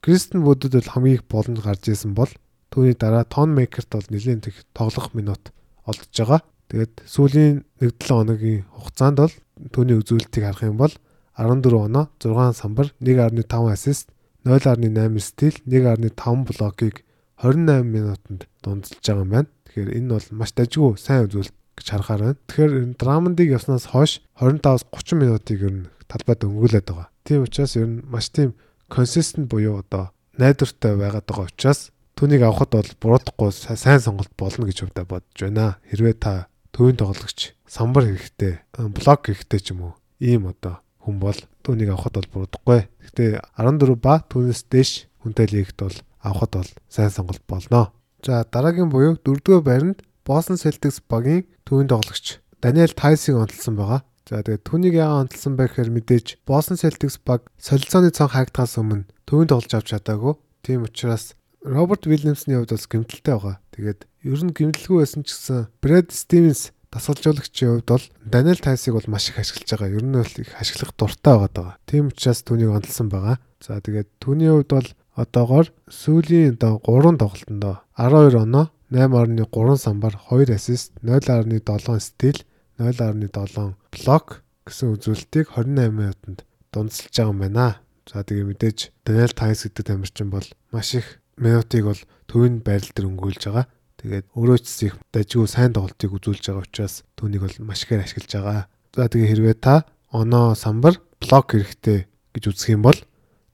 Кристен 0.00 0.42
Вудд 0.42 0.72
бол 0.72 0.92
хамгийн 0.92 1.18
их 1.18 1.24
боломж 1.26 1.60
гарч 1.60 1.88
исэн 1.88 2.14
бол 2.14 2.30
түүний 2.70 2.94
дараа 2.94 3.24
Ton 3.24 3.54
Maker-т 3.56 3.90
бол 3.92 4.08
нэлээд 4.08 4.48
их 4.48 4.64
тоглох 4.72 5.14
минут 5.14 5.52
олдож 5.84 6.12
байгаа. 6.14 6.40
Тэгээд 6.68 6.94
сүүлийн 7.08 7.64
1-7 7.80 8.06
хоногийн 8.06 8.64
хугацаанд 8.70 9.18
бол 9.18 9.34
түүний 9.72 9.96
үзүүлэлтийг 9.98 10.44
харах 10.44 10.68
юм 10.68 10.76
бол 10.76 10.94
14 11.34 11.64
оноо 11.74 12.06
6 12.20 12.60
самбар 12.60 12.92
1.5 13.00 13.72
ассист 13.72 14.12
0.8 14.44 15.18
стил 15.18 15.56
1.5 15.66 16.46
блокийг 16.46 17.04
28 17.42 17.82
минутанд 17.82 18.46
дундалж 18.62 19.00
байгаа 19.02 19.22
юм 19.24 19.30
байна. 19.30 19.48
Тэгэхээр 19.66 19.96
энэ 19.96 20.08
бол 20.12 20.26
маш 20.32 20.52
дажгүй 20.52 20.96
сайн 20.98 21.26
үзүүлэлт 21.26 21.54
гэж 21.78 21.86
харахаар 21.90 22.22
байна. 22.22 22.38
Тэгэхээр 22.46 22.72
драмандыг 22.98 23.48
явснаас 23.50 23.86
хойш 23.90 24.22
25-аас 24.38 24.84
30 24.90 25.22
минутыг 25.22 25.58
ер 25.62 25.72
нь 25.72 25.88
талбайд 26.10 26.42
өнгөрүүлээд 26.42 26.86
байгаа. 26.90 27.08
Тийм 27.24 27.46
учраас 27.46 27.76
ер 27.78 27.86
нь 27.86 28.02
маш 28.06 28.28
тийм 28.34 28.58
консистент 28.88 29.48
буюу 29.48 29.78
одоо 29.78 30.10
найдвартай 30.38 30.96
байгаад 30.96 31.26
байгаа 31.28 31.48
учраас 31.48 31.90
түүнийг 32.16 32.42
авахд 32.42 32.72
бол 32.74 32.90
буруудахгүй 33.00 33.50
сайн 33.52 34.00
сонголт 34.00 34.32
болно 34.34 34.66
гэж 34.66 34.82
хувьдаа 34.82 35.06
бодож 35.06 35.38
байна. 35.38 35.78
Хэрвээ 35.86 36.16
та 36.18 36.48
төвийн 36.72 36.98
тоглогч 36.98 37.54
самбар 37.68 38.10
хэрэгтэй, 38.10 38.64
блок 38.74 39.28
хэрэгтэй 39.28 39.60
ч 39.60 39.70
юм 39.76 39.92
уу. 39.92 39.94
Ийм 40.18 40.50
одоо 40.50 40.82
хүн 41.04 41.20
бол 41.22 41.38
түүнийг 41.62 41.94
авахд 41.94 42.18
бол 42.18 42.32
буруудахгүй. 42.32 42.90
Гэхдээ 43.06 43.30
14 43.54 43.94
ба 44.02 44.24
түүнээс 44.26 44.66
дээш 44.66 45.06
хүнтэй 45.22 45.46
лигт 45.52 45.78
бол 45.78 45.96
авахд 46.18 46.52
бол 46.58 46.70
сайн 46.90 47.10
сонголт 47.14 47.44
болно. 47.46 47.92
За 48.24 48.42
дараагийн 48.42 48.90
буюу 48.90 49.14
дөрөвдүгээр 49.22 49.62
байранд 49.62 50.02
Boston 50.26 50.58
Celtics 50.58 50.98
багийн 51.06 51.46
төвийн 51.64 51.88
тоглогч 51.88 52.42
Даниэл 52.60 52.92
Тайсыг 52.92 53.38
онцлсан 53.38 53.78
байгаа. 53.78 54.02
За 54.28 54.44
тэгээд 54.44 54.68
түүнийг 54.68 54.94
яагаад 55.00 55.32
онцлсан 55.32 55.56
бэ 55.56 55.72
гэхээр 55.72 55.88
мэдээж 55.88 56.26
Boston 56.44 56.76
Celtics 56.76 57.16
баг 57.16 57.48
солилцооны 57.56 58.12
цонх 58.12 58.36
хаагдахаас 58.36 58.76
өмнө 58.76 59.08
төвийн 59.24 59.48
тоглож 59.48 59.72
авч 59.72 59.96
чадаагүй. 59.96 60.36
Тийм 60.60 60.84
учраас 60.84 61.32
Роберт 61.64 62.04
Вильямсны 62.04 62.60
хувьд 62.60 62.76
бас 62.76 62.84
гэмтэлтэй 62.92 63.32
байгаа. 63.32 63.56
Тэгээд 63.72 64.04
ер 64.28 64.40
нь 64.44 64.52
гэмтэлгүй 64.52 65.00
байсан 65.00 65.24
ч 65.24 65.32
гэсэн 65.32 65.72
Брэд 65.80 66.12
Стивенс 66.12 66.76
дасгалжуулагчийн 66.92 67.80
хувьд 67.80 67.88
бол 67.88 68.04
Даниэл 68.28 68.60
Тайсыг 68.60 69.00
бол 69.00 69.08
маш 69.08 69.32
их 69.32 69.40
ашиглаж 69.40 69.64
байгаа. 69.64 69.96
Ер 69.96 70.04
нь 70.04 70.12
бол 70.12 70.34
их 70.44 70.52
ашиглах 70.60 70.92
дуртай 70.92 71.36
байгаа. 71.48 71.80
Тийм 71.88 72.12
учраас 72.12 72.44
түүнийг 72.44 72.68
онцлсан 72.68 73.08
байгаа. 73.08 73.40
За 73.64 73.80
тэгээд 73.80 74.12
түүний 74.20 74.52
хувьд 74.52 74.76
бол 74.76 74.88
одоогоор 75.16 75.72
сүүлийн 75.88 76.60
одоо 76.60 76.84
3 76.84 77.16
тоглолтонд 77.16 77.64
12 77.96 78.44
оноо 78.44 78.68
8.3 78.92 79.76
самбар 79.80 80.14
2 80.28 80.52
ассист 80.52 80.92
0.7 81.00 81.96
стил 82.00 82.38
0.7 82.78 83.74
блок 83.92 84.42
гэсэн 84.66 84.94
үзүүлэлтийг 84.94 85.46
28 85.52 85.92
минутанд 85.92 86.46
дундсалж 86.72 87.14
байгаа 87.14 87.32
юм 87.32 87.38
байна. 87.42 87.66
За 88.08 88.24
тэгээ 88.24 88.48
мэдээж 88.48 88.78
Даниэл 89.04 89.34
Тайс 89.36 89.66
гэдэг 89.66 89.84
тамирчин 89.84 90.30
бол 90.30 90.46
маш 90.72 90.94
их 90.94 91.20
минутыг 91.36 91.84
бол 91.84 92.00
төвийн 92.30 92.62
байрал 92.64 92.88
дээр 92.94 93.08
өнгөрүүлж 93.10 93.42
байгаа. 93.50 93.66
Тэгээд 93.98 94.26
өөрөө 94.32 94.58
ч 94.62 94.68
их 94.88 94.94
дажгүй 95.12 95.48
сайн 95.50 95.74
тоглолтыг 95.74 96.14
үзүүлж 96.14 96.44
байгаа 96.48 96.64
учраас 96.64 97.02
түүнийг 97.18 97.42
бол 97.42 97.56
маш 97.66 97.82
ихээр 97.82 98.06
ашиглаж 98.06 98.32
байгаа. 98.32 98.62
За 98.94 99.08
тэгээ 99.10 99.30
хэрвээ 99.34 99.56
та 99.58 99.74
оноо 100.14 100.54
самбар 100.54 101.02
блок 101.18 101.52
хэрэгтэй 101.52 102.06
гэж 102.32 102.44
үзэх 102.46 102.78
юм 102.78 102.86
бол 102.86 102.98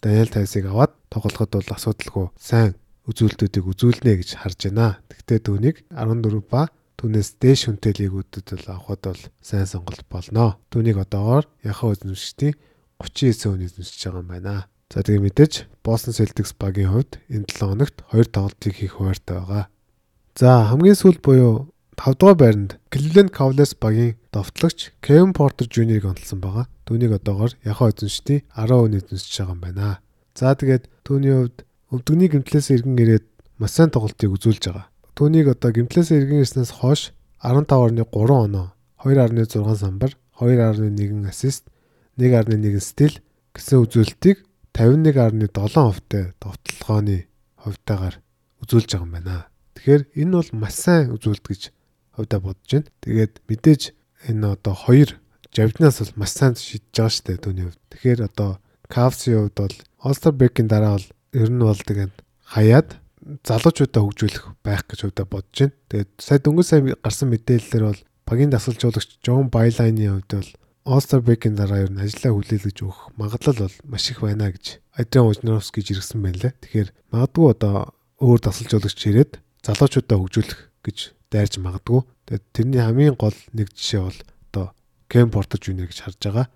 Даниэл 0.04 0.28
Тайсыг 0.28 0.68
аваад 0.68 0.92
тоглоход 1.08 1.50
бол 1.50 1.74
асуудалгүй 1.74 2.26
сайн 2.36 2.76
үзүүлэлтүүдийг 3.08 3.64
үзүүлнэ 3.72 4.12
гэж 4.20 4.30
харж 4.44 4.68
байна. 4.68 5.00
Тэгвэл 5.08 5.46
түүнийг 5.48 5.76
14 5.88 6.44
ба 6.44 6.68
түүнээс 7.04 7.36
дээш 7.36 7.68
хүнтэй 7.68 7.92
лигүүдэд 8.00 8.64
бол 8.64 8.80
авахд 8.80 9.04
бол 9.04 9.22
сайн 9.44 9.68
сонголт 9.68 10.08
болно. 10.08 10.56
Түүнийг 10.72 11.04
одоогоор 11.04 11.44
яхаа 11.60 11.92
эзэмшигчдийн 11.92 12.56
39% 12.96 13.60
эзэмшиж 13.60 14.00
байгаа 14.08 14.24
юм 14.24 14.28
байна. 14.32 14.54
За 14.88 15.04
тэгээ 15.04 15.20
мэдээж 15.20 15.52
Boston 15.84 16.16
Celtics 16.16 16.56
багийн 16.56 16.96
хувьд 16.96 17.20
энэ 17.28 17.44
7 17.44 17.76
хоногт 17.76 17.96
2 18.08 18.24
тоглолтыг 18.32 18.72
хийх 18.72 18.96
хуваартай 18.96 19.36
байгаа. 19.36 19.64
За 20.32 20.64
хамгийн 20.72 20.96
сүүл 20.96 21.20
буюу 21.20 21.68
5 22.00 22.16
дугаар 22.16 22.40
байранд 22.40 22.80
Cleveland 22.88 23.36
Cavaliers 23.36 23.76
багийн 23.76 24.16
довтлогч 24.32 24.96
Kevin 25.04 25.36
Porter 25.36 25.68
Jr-ыг 25.68 26.08
онцлсан 26.08 26.40
байгаа. 26.40 26.72
Түүнийг 26.88 27.20
одоогоор 27.20 27.52
яхаа 27.68 27.92
эзэмшдийн 27.92 28.48
10% 28.56 29.12
эзэмшиж 29.12 29.44
байгаа 29.44 29.52
юм 29.52 29.60
байна. 29.60 30.00
За 30.32 30.56
тэгээд 30.56 30.88
түүний 31.04 31.36
хувьд 31.36 31.68
өвдөгний 31.92 32.32
гэмтлээс 32.32 32.72
иргэн 32.72 32.96
ирээд 32.96 33.28
маш 33.60 33.76
сайн 33.76 33.92
тоглолтыг 33.92 34.32
үзүүлж 34.32 34.72
байгаа. 34.72 34.88
Түүнийг 35.14 35.46
одоо 35.54 35.70
гэмтлээс 35.70 36.10
иргэн 36.10 36.42
ирснээс 36.42 36.82
хойш 36.82 37.14
15.3 37.38 38.02
оноо, 38.10 38.74
2.6 38.98 39.78
самбар, 39.78 40.18
2.1 40.42 41.30
ассист, 41.30 41.70
1.1 42.18 42.82
стил 42.82 43.22
гэсэн 43.54 43.78
үзүүлэлтийг 43.86 44.42
51.7%-тай 44.74 46.34
довтлогооны 46.42 47.30
хувьтаагаар 47.62 48.18
үзүүлж 48.66 48.90
байгаа 48.90 49.06
юм 49.06 49.12
байна. 49.14 49.46
Тэгэхээр 49.78 50.02
энэ 50.18 50.34
бол 50.34 50.50
маш 50.58 50.74
сайн 50.82 51.14
үзүүлэлт 51.14 51.46
гэж 51.46 51.62
хувьдаа 52.18 52.40
бодож 52.42 52.70
байна. 52.74 52.90
Тэгээд 53.06 53.32
мэдээж 53.46 53.82
энэ 54.34 54.46
одоо 54.50 54.74
хоёр 54.74 55.10
жавднаас 55.54 56.02
бол 56.02 56.14
маш 56.18 56.32
сайн 56.34 56.58
шийдэж 56.58 56.90
байгаа 56.90 57.14
шүү 57.14 57.26
дээ 57.30 57.38
түүний 57.38 57.64
хувьд. 57.70 57.82
Тэгэхээр 57.94 58.20
одоо 58.26 58.50
Cavs-ийн 58.90 59.38
хувьд 59.46 59.58
бол 59.62 59.76
All-Star 60.02 60.34
break-ийн 60.34 60.66
дараа 60.66 60.98
бол 60.98 61.08
ер 61.38 61.48
нь 61.54 61.62
бол 61.62 61.78
тэгээд 61.78 62.14
хаяад 62.50 62.88
залуучуудаа 63.44 64.02
хөгжүүлэх 64.04 64.44
байх 64.60 64.84
гэж 64.88 64.98
хувьдаа 65.08 65.26
бодож 65.26 65.56
байна. 65.56 65.76
Тэгээд 65.88 66.10
сая 66.20 66.38
дөнгөж 66.40 66.66
сая 66.68 66.80
гарсан 67.00 67.28
мэдээлэлээр 67.32 67.84
бол 67.88 68.00
багийн 68.28 68.52
дасгалжуулагч 68.52 69.10
John 69.24 69.48
Byline-ийн 69.48 70.20
хувьд 70.20 70.32
бол 70.32 70.50
All-Star 70.84 71.24
break-ийн 71.24 71.56
дараа 71.56 71.88
ер 71.88 71.92
нь 71.92 72.00
ажлаа 72.04 72.36
хүлээлгэж 72.36 72.76
өгөх 72.84 73.16
магадлал 73.16 73.56
бол 73.64 73.76
маш 73.88 74.04
их 74.12 74.20
байна 74.20 74.52
гэж 74.52 74.84
Адриан 74.92 75.24
Вожнаровский 75.24 75.80
жиргсэн 75.80 76.20
байна 76.20 76.36
лээ. 76.44 76.52
Тэгэхээр 76.60 76.88
магадгүй 77.08 77.46
одоо 77.56 77.96
өөр 78.20 78.40
дасгалжуулагч 78.44 79.00
ирээд 79.08 79.32
залуучуудаа 79.64 80.16
хөгжүүлэх 80.20 80.60
гэж 80.84 80.98
дайрч 81.32 81.56
магадгүй. 81.64 82.04
Тэгээд 82.28 82.44
тэрний 82.52 82.82
хамгийн 82.84 83.16
гол 83.16 83.36
нэг 83.56 83.72
жишээ 83.72 84.00
бол 84.04 84.18
одоо 84.52 84.66
Кен 85.08 85.32
Портер 85.32 85.60
Жуниор 85.64 85.88
гэж 85.88 86.04
харж 86.04 86.20
байгаа. 86.20 86.46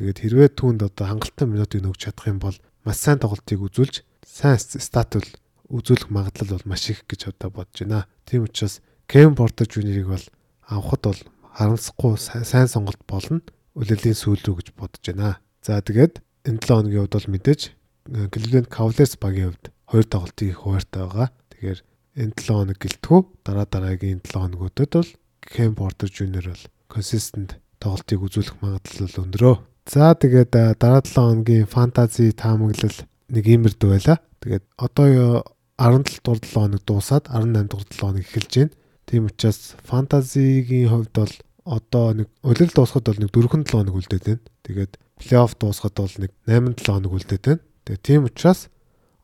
Тэгээд 0.00 0.18
хэрвээ 0.24 0.48
түүнд 0.56 0.80
одоо 0.88 1.04
хангалттай 1.04 1.44
минутыг 1.44 1.84
нөгж 1.84 2.08
чадах 2.08 2.32
юм 2.32 2.40
бол 2.40 2.56
маш 2.88 2.98
сайн 3.04 3.20
тоглолтыг 3.20 3.60
үзүүлж 3.60 4.00
сайн 4.24 4.56
статул 4.56 5.28
үзүүлэх 5.68 6.10
магадлал 6.10 6.58
бол 6.58 6.68
маш 6.70 6.90
их 6.90 7.04
гэж 7.08 7.32
одоо 7.32 7.50
бодож 7.50 7.80
байна. 7.80 8.06
Тийм 8.24 8.44
учраас 8.44 8.80
Кен 9.08 9.34
Портер 9.34 9.68
Жуниорыг 9.68 10.08
бол 10.08 10.26
авахд 10.68 11.02
бол 11.04 11.20
харамсахгүй 11.54 12.16
сайн 12.18 12.68
сонголт 12.68 13.00
болно 13.06 13.40
үлэлийн 13.74 14.14
сүүл 14.16 14.42
рүү 14.44 14.56
гэж 14.60 14.68
бодож 14.78 15.02
байна. 15.04 15.38
За 15.62 15.80
тэгээд 15.80 16.22
энэ 16.46 16.60
7 16.60 16.68
хоногийн 16.68 17.02
хувьд 17.04 17.16
бол 17.16 17.32
мэдээж 17.34 17.62
Cleveland 18.32 18.68
Cavaliers 18.68 19.14
багийн 19.18 19.50
хувьд 19.50 19.66
хоёр 19.88 20.06
тоглолтын 20.06 20.52
хуваартай 20.54 21.02
байгаа. 21.02 21.28
Тэгэхээр 21.50 21.80
энэ 22.20 22.34
7 22.36 22.54
хоног 22.54 22.78
гэлтгүү 22.78 23.20
дараа 23.44 23.66
дараагийн 23.66 24.20
7 24.22 24.30
хоногудад 24.40 24.92
бол 24.92 25.10
Cam 25.44 25.72
Porter 25.74 26.08
Jr 26.08 26.44
бол 26.52 26.64
consistent 26.88 27.56
тоглолтыг 27.80 28.20
үзүүлэх 28.22 28.56
магадлал 28.62 29.22
өндөрөө. 29.24 29.56
За 29.88 30.14
тэгээд 30.14 30.78
дараа 30.78 31.02
7 31.02 31.12
хоногийн 31.12 31.66
fantasy 31.68 32.32
таамаглал 32.32 32.98
нэг 33.28 33.44
иймэрд 33.44 33.80
байла. 33.80 34.20
Тэгээд 34.40 34.64
одоо 34.76 35.44
17 35.78 36.22
дугаар 36.22 36.38
7 36.38 36.54
хоног 36.54 36.82
дуусаад 36.86 37.24
18 37.28 37.68
дугаар 37.68 37.86
7 37.90 38.00
хоног 38.00 38.22
эхэлж 38.22 38.54
байна. 38.54 38.70
Тийм 39.06 39.26
учраас 39.26 39.74
фантазигийн 39.82 40.88
хувьд 40.88 41.12
бол 41.12 41.32
одоо 41.64 42.12
нэг 42.14 42.28
улирал 42.42 42.72
дуусахад 42.74 43.04
бол 43.10 43.18
нэг 43.18 43.30
4-7 43.34 43.70
хоног 43.70 43.94
үлдээд 43.98 44.24
байна. 44.24 44.42
Тэгээд 44.62 44.92
плей-офф 45.18 45.52
дуусахад 45.58 45.94
бол 45.98 46.14
нэг 46.22 46.30
8-7 46.46 46.86
хоног 46.86 47.12
үлдээд 47.18 47.44
байна. 47.44 47.62
Тэгээд 47.84 48.02
тийм 48.06 48.22
учраас 48.24 48.70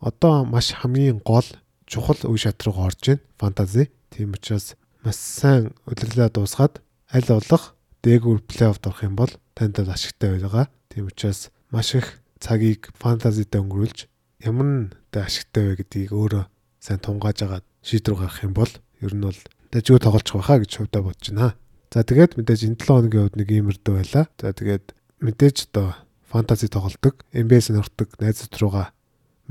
одоо 0.00 0.44
маш 0.44 0.74
хамгийн 0.74 1.22
гол 1.22 1.46
чухал 1.86 2.18
үе 2.26 2.38
шат 2.38 2.62
руу 2.66 2.82
орж 2.82 2.98
байна 3.06 3.22
фэнтези. 3.38 3.90
Тийм 4.10 4.34
учраас 4.34 4.74
маш 5.04 5.16
сайн 5.16 5.70
улирлаа 5.86 6.34
дуусгаад 6.34 6.82
аль 7.14 7.30
болох 7.30 7.78
дээгүүр 8.02 8.42
плей-офф 8.42 8.82
орох 8.82 9.06
юм 9.06 9.14
бол 9.14 9.30
танд 9.54 9.78
ашигтай 9.78 10.34
байгаа. 10.34 10.66
Тийм 10.90 11.06
учраас 11.06 11.54
маш 11.70 11.94
их 11.94 12.18
цагийг 12.42 12.90
фэнтезидээ 12.98 13.62
өнгөрүүлж 13.62 14.09
ямар 14.44 14.92
нэ 15.12 15.18
ашигтай 15.20 15.62
вэ 15.68 15.74
гэдгийг 15.84 16.12
өөрөө 16.16 16.44
сайн 16.80 17.00
тунгааж 17.00 17.38
агаад 17.44 17.64
шийдвэр 17.84 18.16
гаргах 18.16 18.44
юм 18.44 18.54
бол 18.56 18.72
ер 19.04 19.12
нь 19.12 19.24
бол 19.24 19.40
дэжгүй 19.72 20.00
тоглож 20.00 20.28
байхаа 20.32 20.58
гэж 20.60 20.72
хувьдаа 20.80 21.02
бодож 21.04 21.26
байна. 21.30 21.54
За 21.92 22.06
тэгээд 22.06 22.38
мэдээж 22.38 22.60
энэ 22.70 22.78
7 22.78 22.86
хоногийн 22.86 23.22
хувьд 23.26 23.36
нэг 23.36 23.48
иймэрдүү 23.50 23.94
байла. 23.98 24.22
За 24.38 24.50
тэгээд 24.54 24.86
мэдээж 25.20 25.56
одоо 25.70 25.88
фэнтези 26.30 26.68
тоглолдог, 26.70 27.14
NBA 27.34 27.60
сонирхдаг 27.60 28.08
найзууд 28.22 28.54
руугаа 28.62 28.86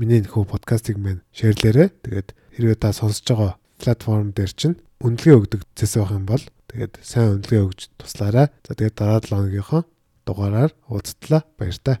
миний 0.00 0.24
нөхөө 0.24 0.48
подкастыг 0.48 0.96
минь 0.96 1.20
шеэрлээрэй. 1.36 1.92
Тэгээд 2.00 2.28
хэрвээ 2.56 2.78
та 2.80 2.96
сонсож 2.96 3.28
байгаа 3.28 3.52
платформ 3.76 4.32
дээр 4.32 4.52
чинь 4.56 4.80
үнэлгээ 5.04 5.36
өгдөг 5.36 5.60
зэс 5.76 6.00
байх 6.00 6.12
юм 6.16 6.24
бол 6.24 6.44
тэгээд 6.72 7.04
сайн 7.04 7.40
үнэлгээ 7.40 7.62
өгж 7.68 7.80
туслаарай. 8.00 8.48
За 8.64 8.72
тэгээд 8.72 8.96
дараа 8.96 9.20
7 9.20 9.36
хоногийнхоо 9.36 9.82
дугаараар 10.24 10.72
уулзтлаа. 10.88 11.44
Баяр 11.60 11.76
таа. 11.76 12.00